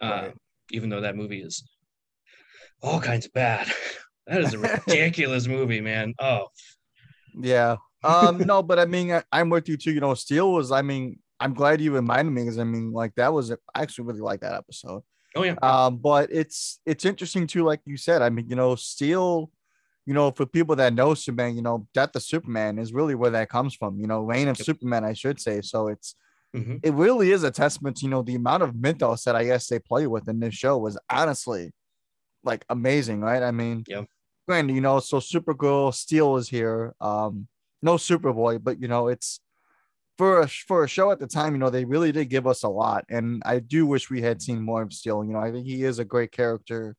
[0.00, 0.30] uh,
[0.70, 1.62] even though that movie is
[2.82, 3.70] all kinds of bad.
[4.28, 6.14] That is a ridiculous movie, man.
[6.20, 6.46] Oh,
[7.34, 7.76] Yeah.
[8.04, 9.92] Um, no, but I mean, I, I'm with you too.
[9.92, 13.14] You know, Steel was, I mean, I'm glad you reminded me because I mean, like
[13.16, 15.02] that was I actually really like that episode.
[15.34, 18.22] oh yeah, Um, but it's it's interesting too, like you said.
[18.22, 19.50] I mean, you know, Steel,
[20.06, 23.30] you know, for people that know Superman, you know, Death of Superman is really where
[23.30, 23.98] that comes from.
[24.00, 24.66] You know, Reign of Yep.
[24.66, 25.60] Superman, I should say.
[25.62, 26.14] So it's
[26.54, 26.80] Mhm.
[26.82, 29.68] it really is a testament to you know the amount of mythos that I guess
[29.68, 31.72] they play with in this show was honestly
[32.44, 33.42] like amazing, right?
[33.42, 34.06] I mean, Yep.
[34.46, 36.94] Granted, you know, so Supergirl, Steel is here.
[37.00, 37.48] Um,
[37.82, 39.40] no Superboy, but you know, it's
[40.18, 42.62] for a for a show at the time, you know, they really did give us
[42.62, 45.24] a lot, and I do wish we had seen more of Steel.
[45.24, 46.94] You know, I think he is a great character.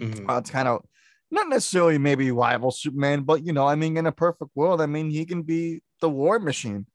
[0.00, 0.28] Mhm.
[0.28, 0.84] Uh, it's kind of
[1.30, 4.86] not necessarily maybe rival Superman, but you know, I mean, in a perfect world, I
[4.86, 6.86] mean, he can be the war machine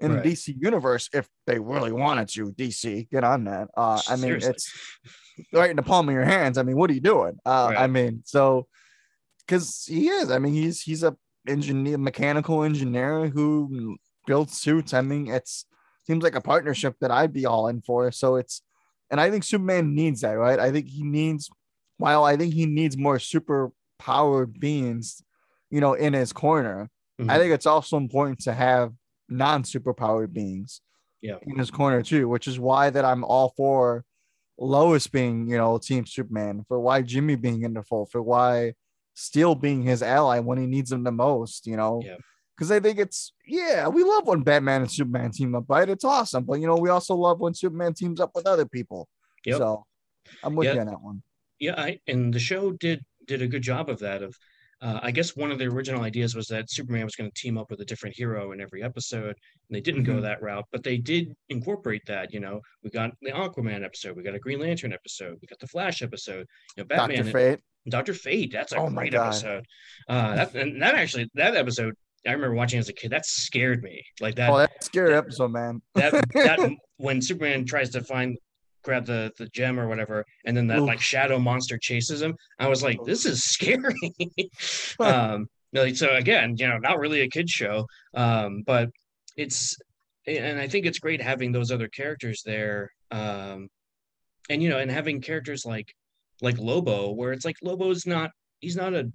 [0.00, 0.22] in Right.
[0.22, 2.52] the DC universe if they really wanted to.
[2.52, 3.68] DC, get on that.
[3.76, 4.50] Uh, I mean, Seriously.
[4.50, 4.72] it's
[5.52, 6.58] right in the palm of your hands.
[6.58, 7.38] I mean, what are you doing?
[7.44, 8.66] Uh, I mean, so
[9.46, 10.30] because he is.
[10.30, 11.16] I mean, he's he's a
[11.46, 14.94] engineer, mechanical engineer who builds suits.
[14.94, 15.66] I mean, it's
[16.06, 18.10] seems like a partnership that I'd be all in for.
[18.12, 18.62] So it's,
[19.10, 20.58] and I think Superman needs that, right?
[20.58, 21.48] I think he needs,
[21.96, 25.22] while I think he needs more super powered beings,
[25.70, 26.90] you know, in his corner.
[27.18, 27.38] I Mhm.
[27.38, 28.92] think it's also important to have
[29.28, 30.82] non superpowered beings
[31.22, 31.38] Yeah.
[31.42, 34.04] in his corner too, which is why that I'm all for
[34.58, 38.74] Lois being, you know, Team Superman, for why Jimmy being in the fold, for why
[39.14, 42.02] Steel being his ally when he needs him the most, you know.
[42.04, 42.16] Yeah.
[42.56, 45.88] Because I think it's yeah, we love when Batman and Superman team up, right?
[45.88, 46.44] It's awesome.
[46.44, 49.08] But you know, we also love when Superman teams up with other people.
[49.44, 49.58] Yep.
[49.58, 49.84] So
[50.42, 50.74] I'm with Yeah.
[50.74, 51.22] you on that one.
[51.60, 54.36] yeah I, and the show did did a good job of that of
[54.82, 57.56] uh, i guess one of the original ideas was that superman was going to team
[57.56, 59.28] up with a different hero in every episode
[59.68, 60.22] and they didn't go Mhm.
[60.22, 64.22] that route but they did incorporate that you know we got the aquaman episode we
[64.22, 66.46] got a green lantern episode we got the flash episode
[66.76, 67.30] you know batman Dr.
[67.32, 67.60] Fate.
[67.88, 69.26] Dr fate that's a Oh great God.
[69.28, 69.64] episode
[70.08, 71.94] uh that and that actually that episode
[72.26, 75.10] i remember watching as a kid that scared me like that Oh, that's a scary
[75.10, 75.82] that- episode, man.
[75.94, 78.36] that that when Superman tries to find
[78.82, 80.86] grab the the gem or whatever, and then that Oof.
[80.86, 83.94] like shadow monster chases him, I was like, this is scary.
[85.00, 85.46] um,
[85.94, 88.90] so again, you know, not really a kid show, um, but
[89.36, 89.76] it's
[90.26, 93.68] and I think it's great having those other characters there, um,
[94.48, 95.92] and you know, and having characters like
[96.40, 98.30] like Lobo, where it's like Lobo's not
[98.60, 99.10] he's not a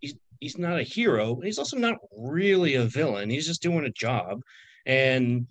[0.00, 3.30] he's he's not a hero, he's also not really a villain.
[3.30, 4.42] He's just doing a job,
[4.86, 5.46] and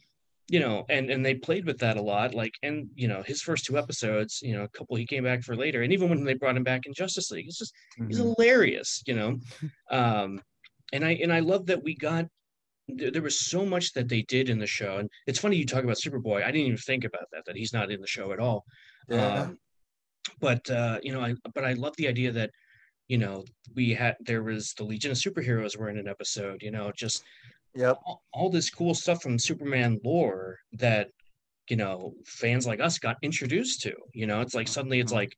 [0.50, 2.34] you know, and and they played with that a lot.
[2.34, 5.44] Like, and you know, his first two episodes, you know, a couple he came back
[5.44, 7.74] for later, and even when they brought him back in Justice League, it's just
[8.08, 8.36] he's Mhm.
[8.38, 9.40] hilarious, you know.
[9.92, 10.42] Um,
[10.94, 12.26] and I and I love that we got
[12.88, 15.66] there, there was so much that they did in the show, and it's funny you
[15.66, 16.44] talk about Superboy.
[16.44, 18.66] I didn't even think about that that he's not in the show at all.
[19.10, 19.44] Yeah.
[19.44, 19.58] Um,
[20.40, 22.52] but uh, you know, I but I love the idea that
[23.08, 23.44] you know
[23.76, 26.62] we had there was the Legion of Superheroes were in an episode.
[26.62, 27.24] You know, just
[27.74, 27.98] Yep.
[28.06, 31.10] all, all this cool stuff from Superman lore that
[31.70, 33.94] you know fans like us got introduced to.
[34.14, 35.16] You know, it's like suddenly it's Mhm.
[35.16, 35.36] like,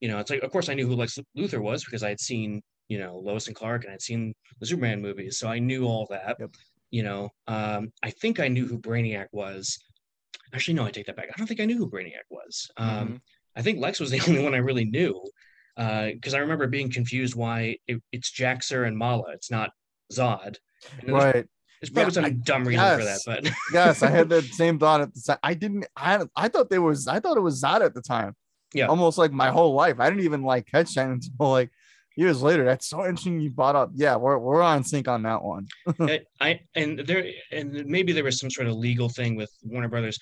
[0.00, 2.20] you know, it's like of course I knew who Lex Luthor was because I had
[2.20, 5.84] seen you know Lois and Clark and I'd seen the Superman movies, so I knew
[5.86, 6.36] all that.
[6.38, 6.54] Yep.
[6.90, 9.78] You know, um, I think I knew who Brainiac was.
[10.52, 11.28] Actually, no, I take that back.
[11.34, 12.70] I don't think I knew who Brainiac was.
[12.76, 13.20] Um, Mhm.
[13.56, 15.20] I think Lex was the only one I really knew
[15.76, 19.32] uh, because I remember being confused why it, it's Jax-Ur and Mala.
[19.32, 19.70] It's not
[20.12, 20.56] Zod.
[21.06, 21.46] Right.
[21.80, 24.78] there's probably Yeah, some I- dumb reason for that, but yes, I had the same
[24.78, 25.38] thought at the time.
[25.42, 25.86] I didn't.
[25.96, 27.06] I I thought there was.
[27.08, 28.34] I thought it was Zod at the time.
[28.74, 28.86] Yeah.
[28.86, 30.00] Almost like my whole life.
[30.00, 31.70] I didn't even like catch that until like
[32.16, 32.64] years later.
[32.64, 33.40] That's so interesting.
[33.40, 33.90] You brought up.
[33.94, 35.66] Yeah, we're we're on sync on that one.
[36.00, 39.88] I, I and there and maybe there was some sort of legal thing with Warner
[39.88, 40.18] Brothers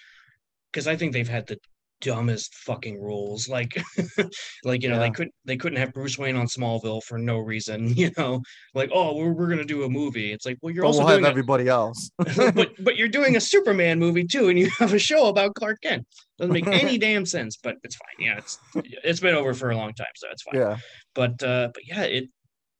[0.72, 1.58] because I think they've had the
[2.00, 3.48] dumbest fucking rules.
[3.48, 3.82] Like,
[4.64, 7.94] like you know, they couldn't they couldn't have Bruce Wayne on Smallville for no reason.
[8.00, 8.40] You know,
[8.72, 10.32] like oh we're we're gonna do a movie.
[10.32, 12.10] It's like well you're But also we'll have doing a, everybody else.
[12.54, 15.78] but but you're doing a Superman movie too, and you have a show about Clark
[15.82, 16.06] Kent.
[16.38, 18.26] Doesn't make any damn sense, but it's fine.
[18.26, 18.58] Yeah, it's
[19.04, 20.60] it's been over for a long time, so it's fine.
[20.60, 20.76] yeah.
[21.14, 22.28] But uh, but yeah, it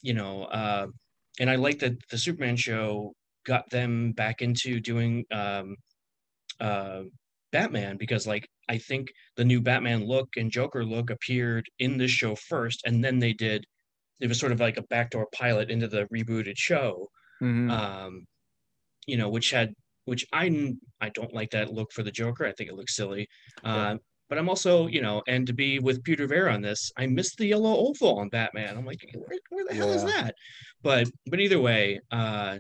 [0.01, 0.87] you know, uh,
[1.39, 3.13] and I like that the Superman show
[3.45, 5.77] got them back into doing um,
[6.61, 7.03] uh,
[7.53, 12.11] Batman because like I think the new Batman look and Joker look appeared in this
[12.11, 13.65] show first, and then they did.
[14.21, 17.09] It was sort of like a backdoor pilot into the rebooted show
[17.43, 17.71] Mhm.
[17.71, 18.27] um,
[19.07, 19.75] you know, which had
[20.05, 22.45] which I I don't like that look for the Joker.
[22.47, 23.29] I think it looks silly.
[23.65, 23.75] Yeah.
[23.93, 23.97] Uh,
[24.29, 27.37] but I'm also, you know, and to be with Peter Vera on this, I missed
[27.37, 28.77] the yellow oval on Batman.
[28.77, 30.35] I'm like, where, where the hell is that?
[30.83, 32.59] But but either way, uh,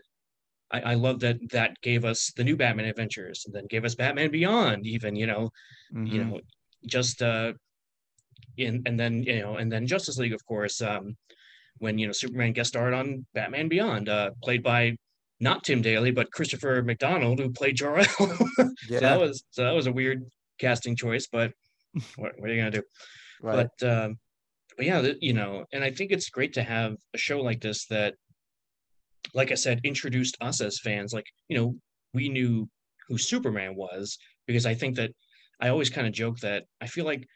[0.71, 3.95] I, I love that that gave us the new Batman Adventures, and then gave us
[3.95, 5.51] Batman Beyond, even you know,
[5.93, 6.31] you Mhm.
[6.31, 6.41] know,
[6.87, 7.53] just uh,
[8.57, 11.16] in and then you know, and then Justice League, of course, um,
[11.79, 14.97] when you know Superman guest starred on Batman Beyond, uh, played by
[15.41, 18.05] not Tim Daly but Christopher McDonald, who played Jor-El.
[18.07, 19.01] so yeah.
[19.01, 20.25] that was so that was a weird
[20.59, 21.53] casting choice, but
[22.16, 22.83] what, what are you gonna do?
[23.41, 23.68] right.
[23.81, 24.18] But um,
[24.77, 27.87] but yeah, you know, and I think it's great to have a show like this
[27.87, 28.14] that,
[29.35, 31.12] like I said, introduced us as fans.
[31.12, 31.75] Like you know,
[32.14, 32.68] we knew
[33.09, 35.11] who Superman was because I think that
[35.61, 37.27] I always kind of joke that I feel like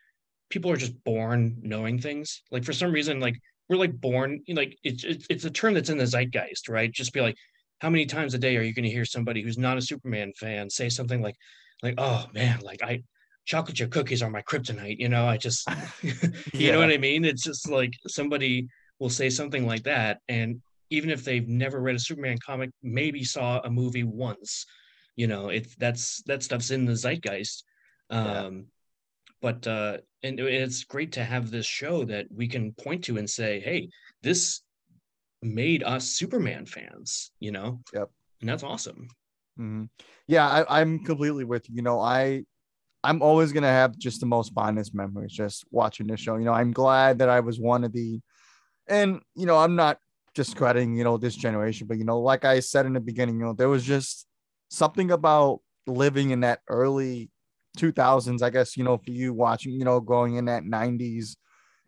[0.51, 2.43] people are just born knowing things.
[2.51, 3.37] Like for some reason, like
[3.68, 6.68] we're like born, you know, like it's it's it's a term that's in the zeitgeist,
[6.68, 6.93] right?
[6.93, 7.37] Just be like,
[7.80, 10.32] how many times a day are you going to hear somebody who's not a Superman
[10.39, 11.37] fan say something like,
[11.82, 13.03] like, oh man, like I
[13.47, 15.26] chocolate chip cookies are my kryptonite, you know?
[15.26, 15.68] I just
[16.53, 17.24] you know what I mean?
[17.24, 18.68] It's just like somebody
[18.99, 20.62] will say something like that, and
[20.95, 24.66] even if they've never read a Superman comic, maybe saw a movie once,
[25.16, 27.64] You know, it's that's that stuff's in the zeitgeist.
[28.11, 28.51] Um, yeah.
[29.40, 33.28] But uh, and it's great to have this show that we can point to and
[33.28, 33.90] say, hey,
[34.22, 34.62] this
[35.42, 37.30] made us Superman fans.
[37.38, 37.80] You know.
[37.92, 38.11] Yep.
[38.40, 39.09] And that's awesome.
[39.59, 39.84] Mm-hmm.
[40.26, 41.76] Yeah, I, I'm completely with you.
[41.76, 42.45] You know, I
[43.05, 46.36] I'm always gonna have just the most fondest memories just watching this show.
[46.36, 48.20] You know, I'm glad that I was one of the,
[48.88, 49.99] and you know, I'm not
[50.35, 53.47] discrediting you know this generation, but you know, like I said in the beginning, you
[53.47, 54.26] know, there was just
[54.68, 57.30] something about living in that early
[57.78, 58.43] 2000s.
[58.43, 61.37] I guess you know, for you watching, you know, going in that 90s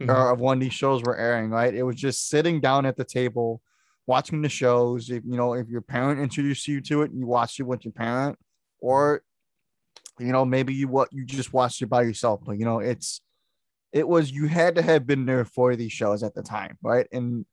[0.01, 0.11] mm-hmm.
[0.11, 1.75] or of when these shows were airing, right?
[1.75, 3.61] It was just sitting down at the table
[4.07, 5.11] watching the shows.
[5.11, 7.85] If you know, if your parent introduced you to it, and you watched it with
[7.85, 8.39] your parent,
[8.81, 9.23] or
[10.19, 13.21] you know maybe you what you just watched it by yourself but you know it's
[13.93, 17.07] it was you had to have been there for these shows at the time right
[17.13, 17.45] and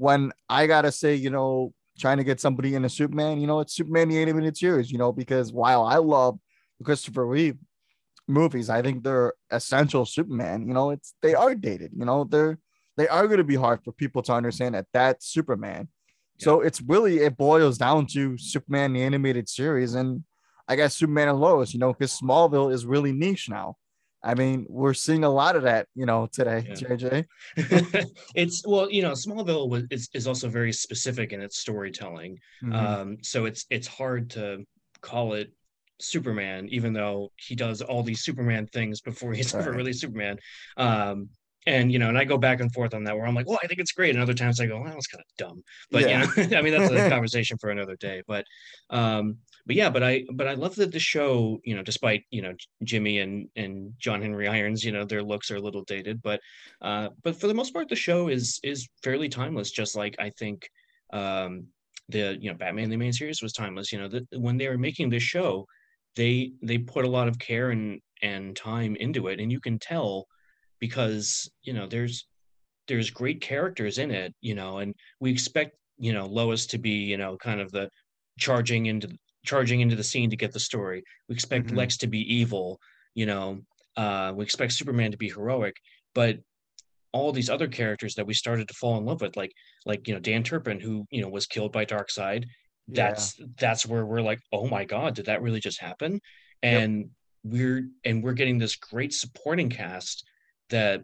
[0.00, 3.60] when i gotta say you know trying to get somebody in a superman you know
[3.60, 6.38] it's superman the animated series you know because while i love
[6.78, 7.58] the christopher reeve
[8.26, 12.58] movies i think they're essential superman you know it's they are dated you know they're
[12.96, 15.86] they are going to be hard for people to understand that that's superman
[16.38, 16.44] yeah.
[16.44, 20.24] so it's really it boils down to superman the animated series and
[20.70, 23.74] I guess Superman and Lois, you know, because Smallville is really niche now.
[24.22, 26.74] I mean, we're seeing a lot of that, you know, today, yeah.
[26.74, 27.24] JJ.
[28.34, 32.38] it's well, you know, Smallville was is, is also very specific in its storytelling.
[32.62, 32.72] Mm-hmm.
[32.74, 34.64] Um, so it's it's hard to
[35.00, 35.52] call it
[36.00, 39.62] Superman, even though he does all these Superman things before he's right.
[39.62, 40.38] ever really Superman.
[40.76, 41.30] Um,
[41.66, 43.58] and you know, and I go back and forth on that where I'm like, well,
[43.62, 45.62] I think it's great, and other times I go, well, that's kind of dumb.
[45.90, 46.26] But yeah.
[46.36, 48.22] you know, I mean, that's a conversation for another day.
[48.26, 48.44] But
[48.88, 52.42] um, but yeah, but I but I love that the show, you know, despite you
[52.42, 52.54] know
[52.84, 56.40] Jimmy and and John Henry Irons, you know, their looks are a little dated, but
[56.82, 59.70] uh, but for the most part, the show is is fairly timeless.
[59.70, 60.68] Just like I think
[61.12, 61.66] um,
[62.08, 63.92] the you know Batman the main series was timeless.
[63.92, 65.66] You know, that when they were making this show,
[66.16, 69.78] they they put a lot of care and and time into it, and you can
[69.78, 70.26] tell
[70.80, 72.26] because you know there's
[72.88, 76.90] there's great characters in it you know and we expect you know lois to be
[76.90, 77.88] you know kind of the
[78.38, 79.08] charging into
[79.44, 81.76] charging into the scene to get the story we expect mm-hmm.
[81.76, 82.78] lex to be evil
[83.14, 83.60] you know
[83.96, 85.76] uh we expect superman to be heroic
[86.14, 86.38] but
[87.12, 89.52] all these other characters that we started to fall in love with like
[89.86, 92.44] like you know dan turpin who you know was killed by Darkseid
[92.88, 93.46] that's yeah.
[93.58, 96.20] that's where we're like oh my god did that really just happen
[96.62, 97.06] and yep.
[97.44, 100.24] we're and we're getting this great supporting cast
[100.70, 101.02] that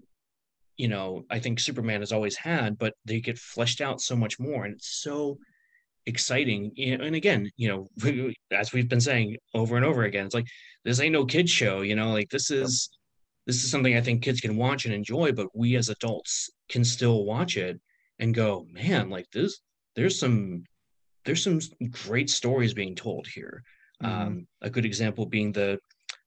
[0.77, 4.39] you know I think Superman has always had, but they get fleshed out so much
[4.39, 5.39] more, and it's so
[6.07, 6.73] exciting.
[6.79, 10.47] And again, you know, as we've been saying over and over again, it's like
[10.85, 11.83] this ain't no kid show.
[11.83, 12.89] You know, like this is
[13.47, 16.85] this is something I think kids can watch and enjoy, but we as adults can
[16.85, 17.81] still watch it
[18.19, 19.61] and go, man, like this.
[19.95, 20.65] There's some
[21.25, 23.63] there's some great stories being told here.
[24.03, 24.23] Mm-hmm.
[24.23, 25.79] Um, a good example being the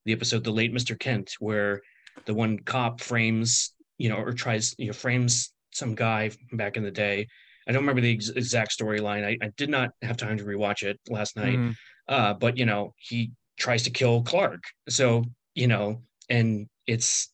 [0.05, 0.99] the episode "The Late Mr.
[0.99, 1.82] Kent," where
[2.25, 6.84] the one cop frames, you know, or tries, you know, frames some guy back in
[6.84, 7.27] the day.
[7.68, 9.26] I don't remember the ex- exact storyline.
[9.26, 11.57] I, I, did not have time to rewatch it last night.
[11.57, 11.72] Mm-hmm.
[12.07, 14.62] Uh, but you know, he tries to kill Clark.
[14.88, 17.32] So, you know, and it's,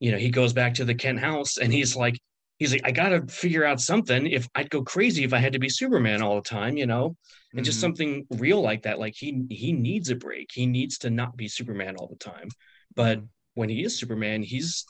[0.00, 2.18] you know, he goes back to the Kent house and he's like,
[2.58, 4.26] he's like, I gotta figure out something.
[4.26, 7.06] If I'd go crazy if I had to be Superman all the time, you know,
[7.06, 7.62] and mm-hmm.
[7.62, 8.98] just something real like that.
[8.98, 10.48] Like he he needs a break.
[10.52, 12.48] He needs to not be Superman all the time.
[12.96, 14.84] But mm-hmm when he is Superman, he's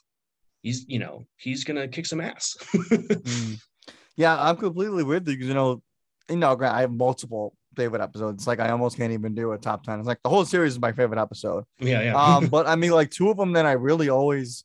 [0.63, 2.57] he's you know he's gonna kick some ass.
[2.75, 3.61] mm.
[4.21, 5.35] Yeah, I'm completely with you.
[5.35, 5.83] because You know,
[6.29, 8.47] you know, I have multiple favorite episodes.
[8.47, 9.99] Like I almost can't even do a top ten.
[9.99, 11.65] It's like the whole series is my favorite episode.
[11.79, 12.23] Yeah, yeah.
[12.23, 14.65] um, but I mean, like two of them that I really always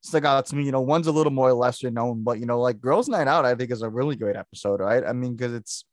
[0.00, 0.64] stick out to me.
[0.64, 3.44] You know, one's a little more lesser known, but you know, like Girls Night Out,
[3.44, 5.04] I think is a really great episode, right?
[5.06, 5.84] I mean, because it's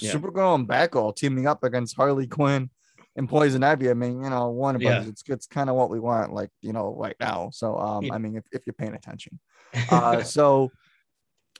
[0.00, 0.12] yeah.
[0.12, 2.70] Supergirl and Batgirl teaming up against Harley Quinn
[3.14, 5.10] and Poison Ivy, I mean, you know, one Brothers, yeah.
[5.10, 7.50] it's it's kind of what we want, like you know, right now.
[7.52, 8.14] So, um, yeah.
[8.14, 9.38] I mean, if, if you're paying attention,
[9.90, 10.70] uh, so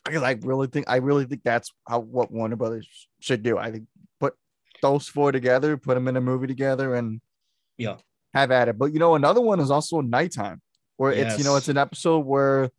[0.04, 2.88] because I really think I really think that's how what Warner Brothers
[3.20, 3.58] should do.
[3.58, 3.84] I think
[4.20, 4.34] put
[4.82, 7.20] those four together, put them in a movie together, and
[7.78, 7.96] yeah,
[8.34, 8.78] have at it.
[8.78, 10.60] But you know, another one is also Knight Time,
[10.96, 11.32] where yes.
[11.32, 12.70] it's you know, it's an episode where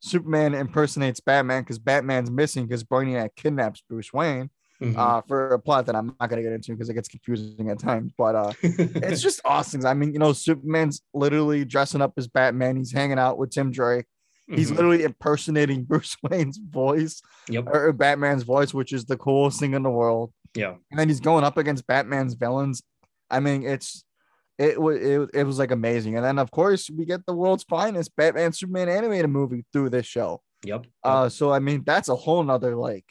[0.00, 4.98] Superman impersonates Batman because Batman's missing because Brainiac kidnaps Bruce Wayne mm-hmm.
[4.98, 7.70] uh, for a plot that I'm not going to get into because it gets confusing
[7.70, 8.12] at times.
[8.16, 9.86] But uh, it's just awesome.
[9.86, 12.76] I mean, you know, Superman's literally dressing up as Batman.
[12.76, 14.06] He's hanging out with Tim Drake.
[14.46, 14.76] He's mm-hmm.
[14.76, 17.64] literally impersonating Bruce Wayne's voice yep.
[17.66, 20.32] or Batman's voice, which is the coolest thing in the world.
[20.54, 20.74] Yeah.
[20.90, 22.82] And then he's going up against Batman's villains.
[23.30, 24.04] I mean, it's
[24.58, 26.16] it was it, it was like amazing.
[26.16, 30.06] And then of course we get the world's finest Batman Superman animated movie through this
[30.06, 30.42] show.
[30.64, 30.86] Yep.
[31.02, 33.04] Uh so I mean that's a whole nother like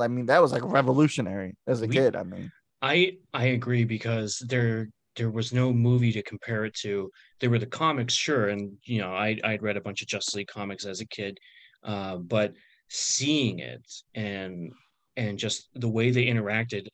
[0.00, 2.16] I mean, that was like revolutionary as a we, kid.
[2.16, 7.10] I mean, I I agree because there there was no movie to compare it to.
[7.40, 10.34] There were the comics, sure, and you know I I'd read a bunch of Justice
[10.34, 11.38] League comics as a kid,
[11.84, 12.54] uh, but
[12.88, 14.72] seeing it and
[15.16, 16.86] and just the way they interacted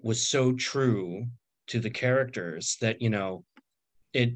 [0.00, 1.24] was so true
[1.68, 3.44] to the characters that you know
[4.12, 4.34] it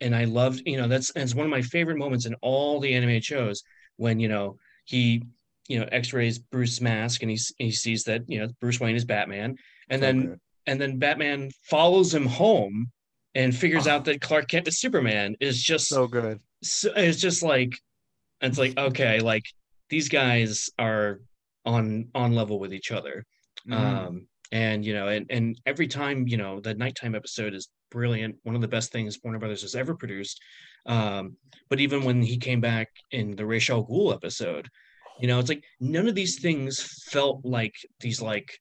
[0.00, 2.94] and I loved you know that's it's one of my favorite moments in all the
[2.94, 3.62] animated shows
[3.96, 5.24] when you know he
[5.68, 9.04] you know x-rays Bruce's mask and he he sees that you know Bruce Wayne is
[9.04, 9.56] Batman
[9.88, 10.40] and then.
[10.66, 12.90] And then Batman follows him home
[13.34, 13.92] and figures oh.
[13.92, 16.40] out that Clark Kent is Superman is just so good.
[16.62, 17.72] So, it's just like
[18.40, 19.44] it's like okay, like
[19.90, 21.20] these guys are
[21.64, 23.24] on on level with each other.
[23.68, 23.74] Mm.
[23.74, 27.68] Um and you know and and every time you know the Knight Time episode is
[27.90, 30.40] brilliant one of the best things warner brothers has ever produced
[30.86, 31.36] um
[31.68, 34.68] but even when he came back in the Ra's al Ghul episode
[35.20, 38.58] you know it's like none of these things felt like these like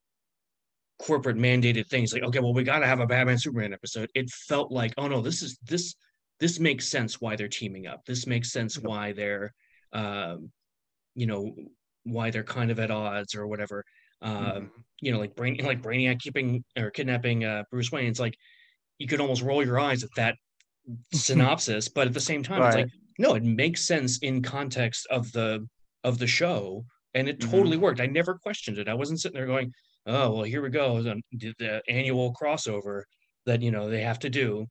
[1.00, 4.10] corporate mandated things like okay well we got to have a batman superman episode.
[4.16, 5.96] It felt like oh no this is this
[6.40, 8.06] this makes sense why they're teaming up.
[8.06, 9.54] This makes sense why they're
[9.94, 10.52] um
[11.16, 11.56] you know
[12.04, 13.84] why they're kind of at odds or whatever.
[14.22, 14.66] Um mm-hmm.
[15.02, 18.36] you know like brain like brainiac keeping or kidnapping uh bruce wayne it's like
[18.98, 20.36] you could almost roll your eyes at that
[21.14, 22.68] synopsis but at the same time right.
[22.68, 25.68] it's like no it makes sense in context of the
[26.06, 26.86] of the show
[27.16, 27.86] and it totally mm-hmm.
[27.86, 28.02] worked.
[28.02, 28.90] I never questioned it.
[28.90, 29.74] I wasn't sitting there going
[30.06, 33.04] oh well here we go the, the annual crossover
[33.46, 34.66] that you know they have to do.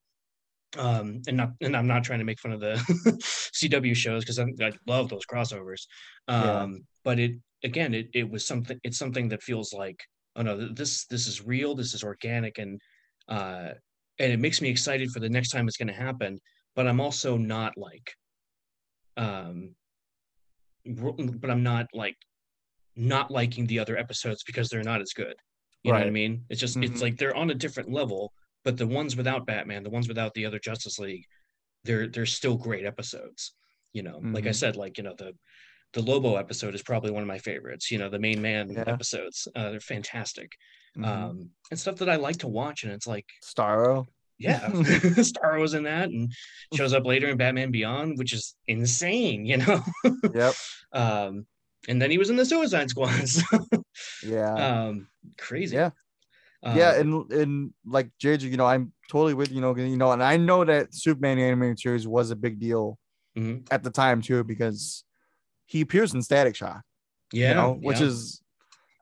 [0.76, 2.74] Um and not and i'm not trying to make fun of the
[3.62, 5.86] cw shows because i love those crossovers.
[6.28, 6.78] Um yeah.
[7.04, 7.32] but it
[7.62, 10.00] again it, it was something it's something that feels like
[10.36, 12.80] oh no this this is real this is organic and
[13.28, 13.70] uh
[14.18, 16.38] and it makes me excited for the next time it's going to happen.
[16.74, 18.12] But i'm also not like
[19.16, 19.76] um
[20.84, 22.16] but i'm not like
[22.96, 25.34] not liking the other episodes because they're not as good.
[25.82, 25.98] You right.
[25.98, 26.44] know what I mean?
[26.48, 26.92] It's just mm-hmm.
[26.92, 28.32] it's like they're on a different level,
[28.64, 31.24] but the ones without Batman, the ones without the other Justice League,
[31.84, 33.54] they're they're still great episodes.
[33.92, 34.34] You know, mm-hmm.
[34.34, 34.54] like I mm-hmm.
[34.54, 35.34] said, like you know the
[35.92, 37.90] the Lobo episode is probably one of my favorites.
[37.90, 38.84] You know, the main man yeah.
[38.86, 40.50] episodes, uh, they're fantastic,
[40.96, 41.04] mm-hmm.
[41.04, 42.84] um, and stuff that I like to watch.
[42.84, 44.06] And it's like Starro.
[44.38, 46.32] Yeah, Starro was in that and
[46.74, 49.44] shows up later in Batman Beyond, which is insane.
[49.44, 49.82] You know.
[50.34, 50.54] yep.
[50.92, 51.44] Um,
[51.88, 53.28] and then he was in the Suicide Squad.
[54.22, 54.54] yeah.
[54.54, 55.08] Um,
[55.38, 55.76] crazy.
[55.76, 55.90] Yeah.
[56.64, 60.12] Uh, yeah, and and like JJ, you know, I'm totally with you know, you know,
[60.12, 62.98] and I know that Superman animated series was a big deal
[63.36, 63.64] mm-hmm.
[63.70, 65.04] at the time too because
[65.66, 66.82] he appears in Static Shock.
[67.32, 68.06] Yeah, you know, which yeah.
[68.06, 68.42] is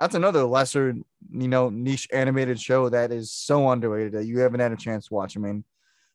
[0.00, 0.94] that's another lesser,
[1.30, 5.06] you know, niche animated show that is so underrated that you haven't had a chance
[5.06, 5.36] to watch.
[5.36, 5.64] I mean,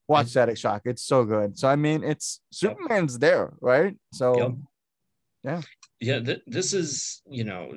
[0.05, 1.57] watch Static Shock; it's so good.
[1.57, 3.95] So I mean, it's Superman's there, right?
[4.11, 4.51] So yep.
[5.45, 5.61] yeah,
[5.99, 7.73] yeah th- this is you know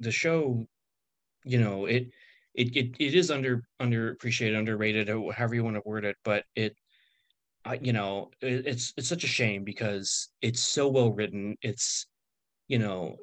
[0.00, 0.64] the show
[1.44, 2.08] you know it
[2.54, 6.76] it it, it is under underappreciated underrated however you want to word it but it
[7.64, 11.56] I, you know it, it's it's such a shame because it's so well written.
[11.62, 12.06] It's
[12.68, 13.16] you know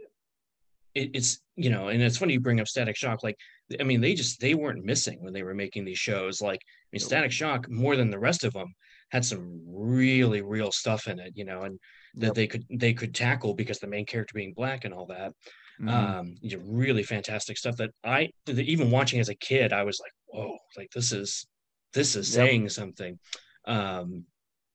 [0.93, 3.38] it, it's you know and it's funny you bring up static shock like
[3.80, 6.41] i mean they just they weren't missing when they were making these shows.
[6.41, 8.74] Like i mean static shock more than the rest of them
[9.12, 11.80] had some really real stuff in it you know and
[12.18, 12.36] that yep.
[12.36, 15.34] they could they could tackle because the main character being black and all that.
[15.80, 15.89] Mm-hmm.
[15.89, 19.99] Um, you know, really fantastic stuff that I even watching as a kid, I was
[20.01, 21.45] like, whoa, like this is
[21.93, 22.47] this is yep.
[22.47, 23.20] saying something.
[23.66, 24.26] Um,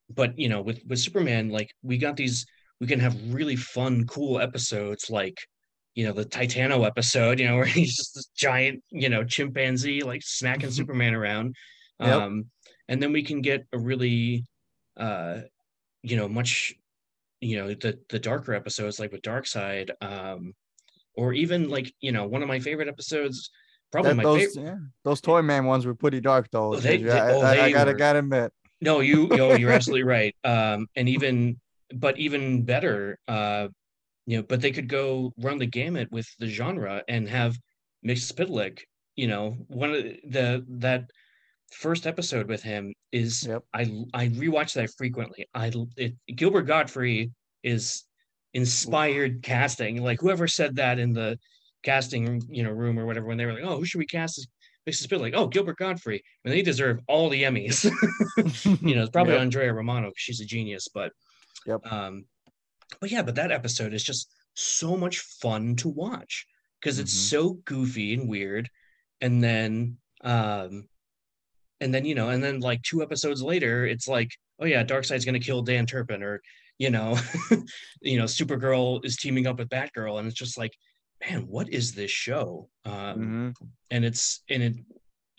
[0.09, 2.45] but you know, with with Superman, like we got these,
[2.79, 5.37] we can have really fun, cool episodes like
[5.95, 10.03] you know the Titano episode, you know, where he's just this giant, you know, chimpanzee
[10.03, 11.55] like smacking Superman around.
[11.99, 12.09] Yep.
[12.09, 12.45] Um,
[12.87, 14.45] and then we can get a really
[14.97, 15.39] uh
[16.01, 16.73] you know much
[17.41, 20.53] you know the the darker episodes like with Darkseid um
[21.15, 23.49] or even like you know one of my favorite episodes
[23.91, 26.73] probably that, my those, favorite yeah, those Toyman ones were pretty dark though.
[26.73, 28.51] Oh, they, they, I, oh, I, I, gotta were, gotta admit.
[28.81, 30.35] No you know, you're absolutely right.
[30.43, 31.59] Um and even
[31.93, 33.67] but even better uh
[34.25, 37.57] you know but they could go run the gamut with the genre and have
[38.05, 38.79] Mxyzptlk
[39.15, 41.09] you know one of the that
[41.73, 43.63] first episode with him is yep.
[43.73, 43.81] I
[44.13, 45.47] I rewatch that frequently.
[45.53, 47.31] I it, Gilbert Gottfried
[47.63, 48.03] is
[48.53, 49.39] inspired Ooh.
[49.41, 50.01] casting.
[50.01, 51.37] Like whoever said that in the
[51.83, 54.47] casting you know room or whatever when they were like, oh, who should we cast?
[54.85, 57.85] Makes us feel like, oh, Gilbert Gottfried, I mean, they deserve all the Emmys.
[58.81, 59.41] you know, it's probably yep.
[59.41, 60.11] Andrea Romano.
[60.17, 61.13] She's a genius, but
[61.65, 61.79] yep.
[61.89, 62.25] Um,
[62.99, 66.45] but yeah, but that episode is just so much fun to watch
[66.79, 67.35] because it's mm-hmm.
[67.35, 68.69] so goofy and weird,
[69.21, 70.87] and then um
[71.83, 75.25] and then you know and then like two episodes later it's like oh yeah darkseid's
[75.25, 76.41] going to kill dan turpin or
[76.77, 77.17] you know
[78.01, 80.73] you know supergirl is teaming up with batgirl and it's just like
[81.27, 83.49] man what is this show um mm-hmm.
[83.91, 84.75] and it's and it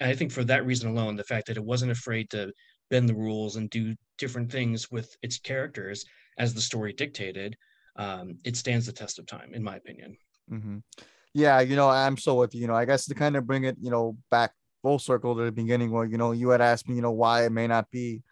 [0.00, 2.52] I think for that reason alone, the fact that it wasn't afraid to
[2.90, 6.04] bend the rules and do different things with its characters
[6.38, 7.56] as the story dictated,
[7.96, 10.16] um, it stands the test of time, in my opinion.
[10.50, 10.78] Mm-hmm.
[11.32, 12.62] Yeah, you know, I'm so with you.
[12.62, 14.52] You know, I guess to kind of bring it, you know, back
[14.84, 17.46] full circle to the beginning where you know you had asked me, you know, why
[17.46, 18.22] it may not be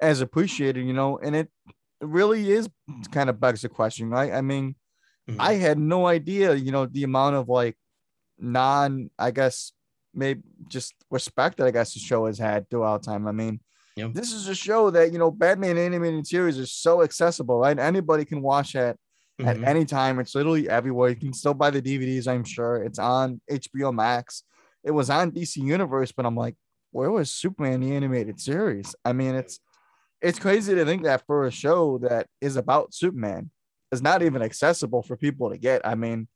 [0.00, 1.48] as appreciated, you know, and it
[2.00, 2.68] really is
[3.10, 4.32] kind of begs the question, right?
[4.32, 4.76] I mean,
[5.28, 5.40] mm-hmm.
[5.40, 7.76] I had no idea, you know, the amount of like
[8.38, 9.72] non, I guess,
[10.14, 13.26] maybe just respect that I guess the show has had throughout time.
[13.26, 13.58] I mean,
[13.96, 14.12] yep.
[14.12, 17.76] this is a show that you know, Batman animated series is so accessible, right?
[17.76, 18.96] Anybody can watch it
[19.40, 19.48] mm-hmm.
[19.48, 20.20] at any time.
[20.20, 21.08] It's literally everywhere.
[21.08, 22.84] You can still buy the DVDs, I'm sure.
[22.84, 24.44] It's on HBO Max.
[24.86, 26.54] It was on DC Universe, but I'm like,
[26.92, 28.94] where was Superman the animated series?
[29.04, 29.58] I mean, it's
[30.22, 33.50] it's crazy to think that for a show that is about Superman
[33.92, 35.82] is not even accessible for people to get.
[35.84, 36.28] I mean,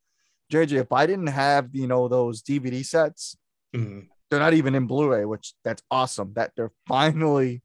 [0.52, 3.36] JJ, if I didn't have you know those DVD sets,
[3.74, 4.00] mm-hmm.
[4.28, 7.62] they're not even in Blu-ray, which that's awesome that they're finally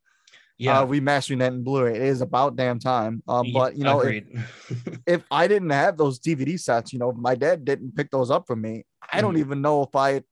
[0.58, 1.96] yeah uh, remastering that in Blu-ray.
[1.96, 3.24] It is about damn time.
[3.28, 4.24] Um, but you know, if,
[5.08, 8.46] if, I didn't have those DVD sets, you know, my dad didn't pick those up
[8.48, 8.86] for me.
[9.12, 9.42] I don't mm-hmm.
[9.42, 10.24] even know if I'd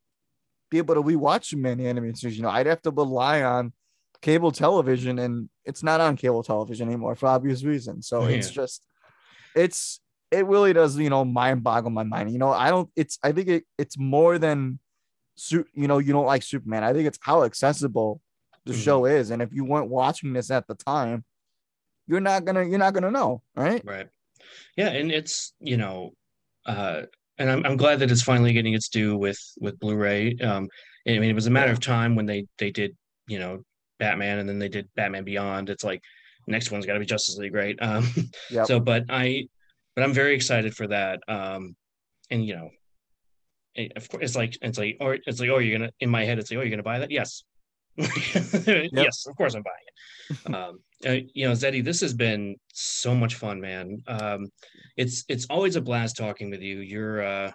[0.73, 2.35] be able to rewatch Superman animated series.
[2.35, 3.73] You know, I'd have to rely on
[4.21, 8.07] cable television, and it's not on cable television anymore for obvious reasons.
[8.07, 8.37] So yeah.
[8.37, 8.83] it's just,
[9.55, 10.01] it's
[10.31, 12.31] it really does, you know, mind boggle my mind.
[12.31, 12.89] You know, I don't.
[12.95, 14.79] It's I think it, it's more than,
[15.51, 16.83] you know, you don't like Superman.
[16.83, 18.19] I think it's how accessible
[18.65, 18.81] the mm-hmm.
[18.81, 21.23] show is, and if you weren't watching this at the time,
[22.07, 23.83] you're not gonna you're not gonna know, right?
[23.85, 24.07] Right.
[24.75, 26.13] Yeah, and it's you know,
[26.65, 27.03] uh,
[27.37, 30.37] and I'm I'm glad that it's finally getting its due with with Blu-ray.
[30.37, 30.67] Um,
[31.07, 32.95] I mean, it was a matter of time when they they did
[33.27, 33.63] you know
[33.99, 35.69] Batman, and then they did Batman Beyond.
[35.69, 36.01] It's like
[36.47, 37.77] next one's got to be Justice League, right?
[37.81, 38.07] Um,
[38.49, 38.67] yep.
[38.67, 39.47] So, but I,
[39.95, 41.21] but I'm very excited for that.
[41.27, 41.75] Um,
[42.29, 42.69] and you know,
[43.75, 46.25] it, of course, it's like it's like or it's like oh, you're gonna in my
[46.25, 47.11] head, it's like oh, you're gonna buy that?
[47.11, 47.43] Yes,
[48.65, 48.89] yep.
[48.91, 50.55] yes, of course I'm buying it.
[50.55, 54.01] um, uh, you know, Zeddy, this has been so much fun, man.
[54.07, 54.47] Um,
[54.97, 56.79] it's it's always a blast talking with you.
[56.79, 57.51] You're uh,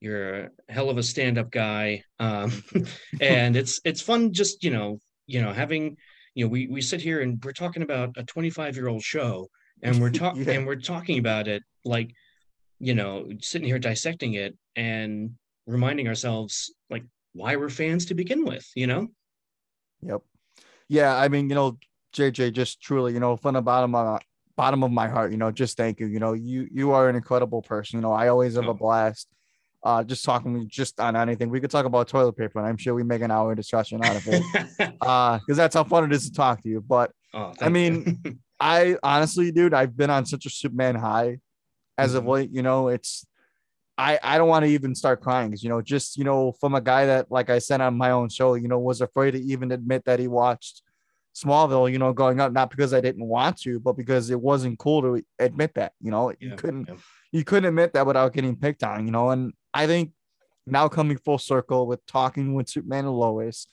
[0.00, 2.62] you're a hell of a stand-up guy, um,
[3.20, 5.96] and it's it's fun just you know you know having
[6.34, 9.48] you know we we sit here and we're talking about a 25 year old show
[9.82, 10.54] and we're talking yeah.
[10.54, 12.10] and we're talking about it like
[12.78, 15.30] you know sitting here dissecting it and
[15.66, 19.08] reminding ourselves like why we're fans to begin with you know
[20.02, 20.20] yep
[20.88, 21.78] yeah i mean you know
[22.14, 24.20] jj just truly you know from the bottom of
[24.56, 27.16] bottom of my heart you know just thank you you know you you are an
[27.16, 29.28] incredible person you know i always have a blast
[29.86, 31.48] uh, just talking just on anything.
[31.48, 34.16] We could talk about toilet paper, and I'm sure we make an hour discussion out
[34.16, 34.42] of it,
[35.00, 36.80] uh, because that's how fun it is to talk to you.
[36.80, 41.38] But oh, I mean, I honestly, dude, I've been on such a Superman high
[41.96, 42.18] as mm-hmm.
[42.18, 42.50] of late.
[42.52, 43.24] You know, it's
[43.98, 46.74] I I don't want to even start crying because you know, just you know, from
[46.74, 49.40] a guy that, like I said on my own show, you know, was afraid to
[49.40, 50.82] even admit that he watched
[51.36, 54.78] Smallville, you know, going up, not because I didn't want to, but because it wasn't
[54.78, 56.94] cool to admit that, you know, yeah, you couldn't, yeah.
[57.30, 60.12] you couldn't admit that without getting picked on, you know, and I think
[60.66, 63.66] now coming full circle with talking with Superman and Lois,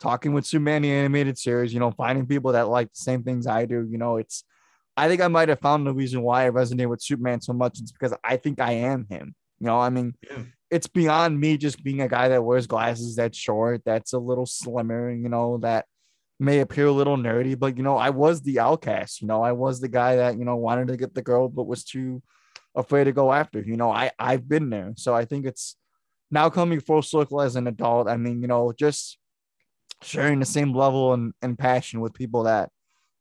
[0.00, 3.46] talking with Superman the animated series, you know, finding people that like the same things
[3.46, 4.44] I do, you know, it's
[4.96, 7.78] I think I might have found the reason why I resonate with Superman so much.
[7.78, 9.34] It's because I think I am him.
[9.62, 10.42] You know, I mean, yeah.
[10.72, 14.44] it's beyond me just being a guy that wears glasses that's short, that's a little
[14.44, 15.86] slimmer, you know, that
[16.40, 19.22] may appear a little nerdy, but you know, I was the outcast.
[19.22, 21.68] You know, I was the guy that, you know, wanted to get the girl, but
[21.68, 22.24] was too
[22.74, 23.60] afraid to go after.
[23.60, 25.76] You know, I I've been there, so I think it's
[26.28, 28.08] now coming full circle as an adult.
[28.08, 29.16] I mean, you know, just
[30.02, 32.68] sharing the same level and, and passion with people that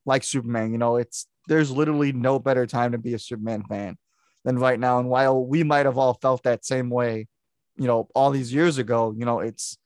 [0.08, 0.72] like Superman.
[0.72, 4.00] You know, it's there's literally no better time to be a Superman fan
[4.44, 5.00] than right now.
[5.00, 7.28] And while we might have all felt that same way,
[7.78, 9.78] you know, all these years ago, you know, it's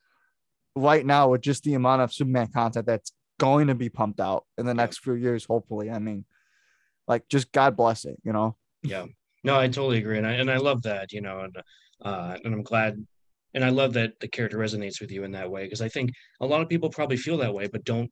[0.74, 4.44] right now with just the amount of Superman content that's going to be pumped out
[4.58, 5.90] in the next few years, hopefully.
[5.90, 6.24] I mean,
[7.06, 8.56] like just God bless it, you know?
[8.82, 9.06] Yeah.
[9.44, 11.56] No, I totally agree, and I and I love that, you know, and
[12.02, 13.06] uh, and I'm glad,
[13.54, 16.10] and I love that the character resonates with you in that way because I think
[16.40, 18.10] a lot of people probably feel that way, but don't,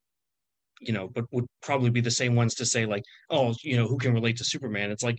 [0.81, 3.89] you know, but would probably be the same ones to say like, oh, you know,
[3.89, 4.93] who can relate to Superman?
[4.93, 5.19] It's like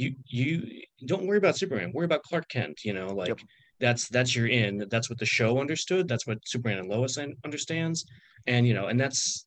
[0.00, 3.28] you you don't worry about Superman, worry about Clark Kent, you know, like.
[3.28, 3.40] Yep.
[3.80, 4.84] That's that's your in.
[4.90, 6.06] That's what the show understood.
[6.06, 7.16] That's what Superman and Lois
[7.46, 8.04] understands,
[8.46, 9.46] and you know, and that's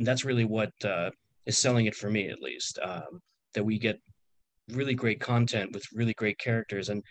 [0.00, 1.08] that's really what uh,
[1.46, 2.78] is selling it for me, at least.
[2.82, 3.22] Um,
[3.54, 3.98] that we get
[4.70, 7.02] really great content with really great characters and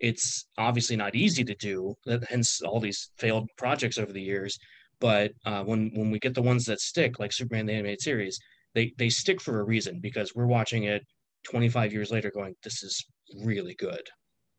[0.00, 1.94] it's obviously not easy to do
[2.28, 4.58] hence all these failed projects over the years
[5.00, 8.38] but uh, when when we get the ones that stick like superman the animated series
[8.74, 11.02] they they stick for a reason because we're watching it
[11.44, 13.04] 25 years later going this is
[13.44, 14.08] really good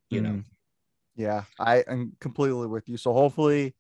[0.09, 0.43] you know mm.
[1.15, 3.73] yeah i am completely with you so hopefully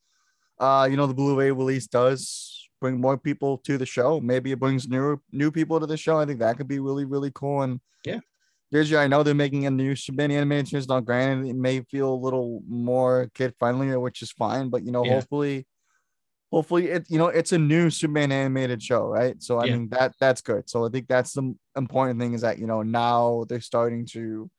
[0.59, 4.19] uh, you know, the Blu-ray release does bring more people to the show.
[4.19, 6.17] Maybe it brings new new people to the show.
[6.17, 7.61] I think that could be really really cool.
[7.61, 8.19] And Yeah.
[8.73, 10.87] Digi, I know they're making a new animated series.
[10.87, 14.69] Now, granted, it may feel a little more kid friendly, which is fine.
[14.69, 15.15] But you know, Yeah.
[15.15, 15.67] hopefully,
[16.55, 19.35] hopefully, it you know, it's a new Superman animated show, right?
[19.43, 19.73] So I Yeah.
[19.75, 20.69] mean that that's good.
[20.69, 24.49] So I think that's the important thing is that you know now they're starting to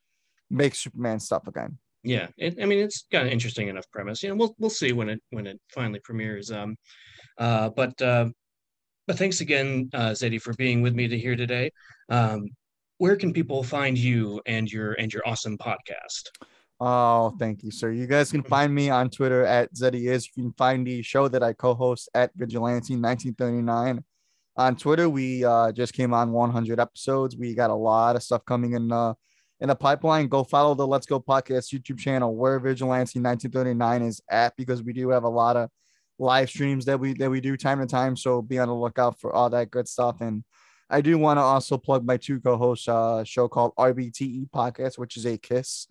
[0.50, 1.78] make Superman stuff again.
[2.02, 4.22] Yeah, it, I mean it's got an interesting enough premise.
[4.22, 6.52] You know, we'll we'll see when it when it finally premieres.
[6.52, 6.76] Um,
[7.38, 8.26] uh, but uh,
[9.06, 11.70] but thanks again, uh, Zeddy, for being with me to here today.
[12.10, 12.48] Um,
[12.98, 16.24] where can people find you and your and your awesome podcast?
[16.78, 17.90] Oh, thank you, sir.
[17.90, 20.28] You guys can find me on Twitter at Zeddy is.
[20.36, 24.04] You can find the show that I co-host at Vigilante 1939.
[24.58, 27.36] On Twitter, we uh, just came on 100 episodes.
[27.36, 29.14] We got a lot of stuff coming in uh,
[29.60, 30.28] in the pipeline.
[30.28, 34.92] Go follow the Let's Go Podcast YouTube channel where Vigilante 1939 is at because we
[34.92, 35.70] do have a lot of
[36.18, 38.16] live streams that we that we do time to time.
[38.16, 40.20] So be on the lookout for all that good stuff.
[40.20, 40.44] And
[40.90, 45.16] I do want to also plug my two co-hosts uh, show called RBTE Podcast, which
[45.16, 45.86] is a Kiss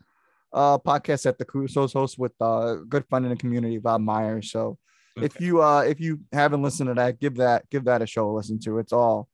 [0.56, 4.42] uh podcast at the Crusoes host with uh good friend in the community, Bob Meyer.
[4.42, 4.78] So
[5.18, 8.34] if you uh if you haven't listened to that, give that give that a show
[8.34, 8.80] listen to.
[8.80, 9.28] It's all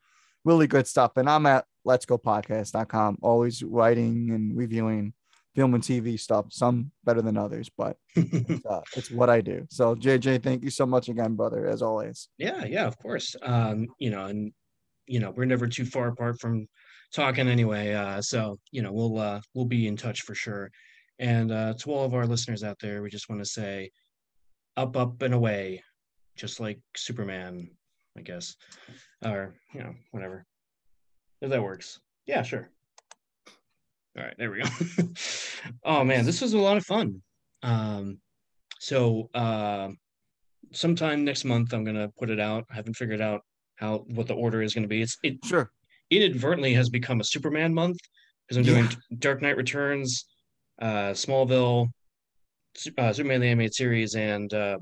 [0.44, 1.18] really good stuff.
[1.18, 5.14] And I'm at let's go podcast.com, always writing and reviewing
[5.56, 9.68] film and TV stuff, some better than others, but uh, it's what I do.
[9.70, 12.30] So JJ, thank you so much again, brother, as always.
[12.38, 13.36] Yeah, yeah, of course.
[13.42, 14.54] Um, you know, and
[15.08, 16.68] you know, we're never too far apart from
[17.14, 17.94] talking anyway.
[17.94, 20.72] Uh, so you know, we'll uh, we'll be in touch for sure.
[21.22, 23.92] And uh, to all of our listeners out there, we just want to say,
[24.76, 25.84] up, up, and away,
[26.36, 27.70] just like Superman,
[28.18, 28.56] I guess,
[29.24, 30.46] or you know, whatever.
[31.42, 32.72] If that works, yeah, sure.
[34.18, 34.70] All right, there we go.
[35.86, 37.22] oh man, this was a lot of fun.
[37.62, 38.20] Um,
[38.80, 39.90] so uh,
[40.74, 42.66] sometime next month, I'm gonna put it out.
[42.72, 43.42] I haven't figured out
[43.76, 45.04] how what the order is gonna be.
[45.04, 45.70] It's it Sure.
[46.10, 47.98] inadvertently has become a Superman month
[48.48, 48.90] because I'm doing
[49.20, 50.26] Dark Knight Returns,
[50.82, 51.88] uh, Smallville,
[52.98, 54.78] uh, Superman the Animated Series, and uh,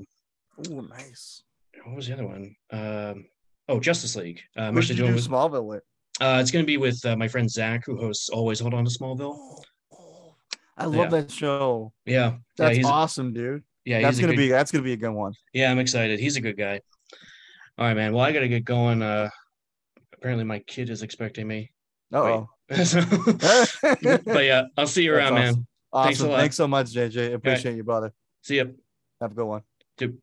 [0.70, 1.42] Oh, nice.
[1.84, 2.54] what was the other one?
[2.72, 3.26] Um,
[3.68, 4.40] oh, Justice League.
[4.56, 5.82] Uh, Who did you do with, Smallville with?
[6.20, 8.84] uh, it's going to be with uh, my friend Zach, who hosts Always Hold On
[8.84, 9.36] to Smallville.
[9.92, 10.34] Oh,
[10.76, 11.20] I love Yeah.
[11.20, 11.92] that show.
[12.06, 13.62] Yeah, That's yeah, awesome, dude.
[13.84, 15.32] yeah, that's gonna good- be that's gonna be a good one.
[15.52, 16.18] Yeah, I'm excited.
[16.20, 16.80] He's a good guy.
[17.78, 18.12] All right, man.
[18.12, 19.00] Well, I got to get going.
[19.02, 19.30] Uh,
[20.12, 21.70] apparently, my kid is expecting me.
[22.12, 22.48] Oh.
[22.68, 25.66] but yeah, I'll see you around, man.
[25.92, 26.28] Awesome.
[26.28, 26.40] Thanks.
[26.40, 27.34] Thanks so much, JJ.
[27.34, 28.12] Appreciate you, brother.
[28.42, 28.74] See you.
[29.20, 29.62] Have a good one.
[29.96, 30.18] Dude.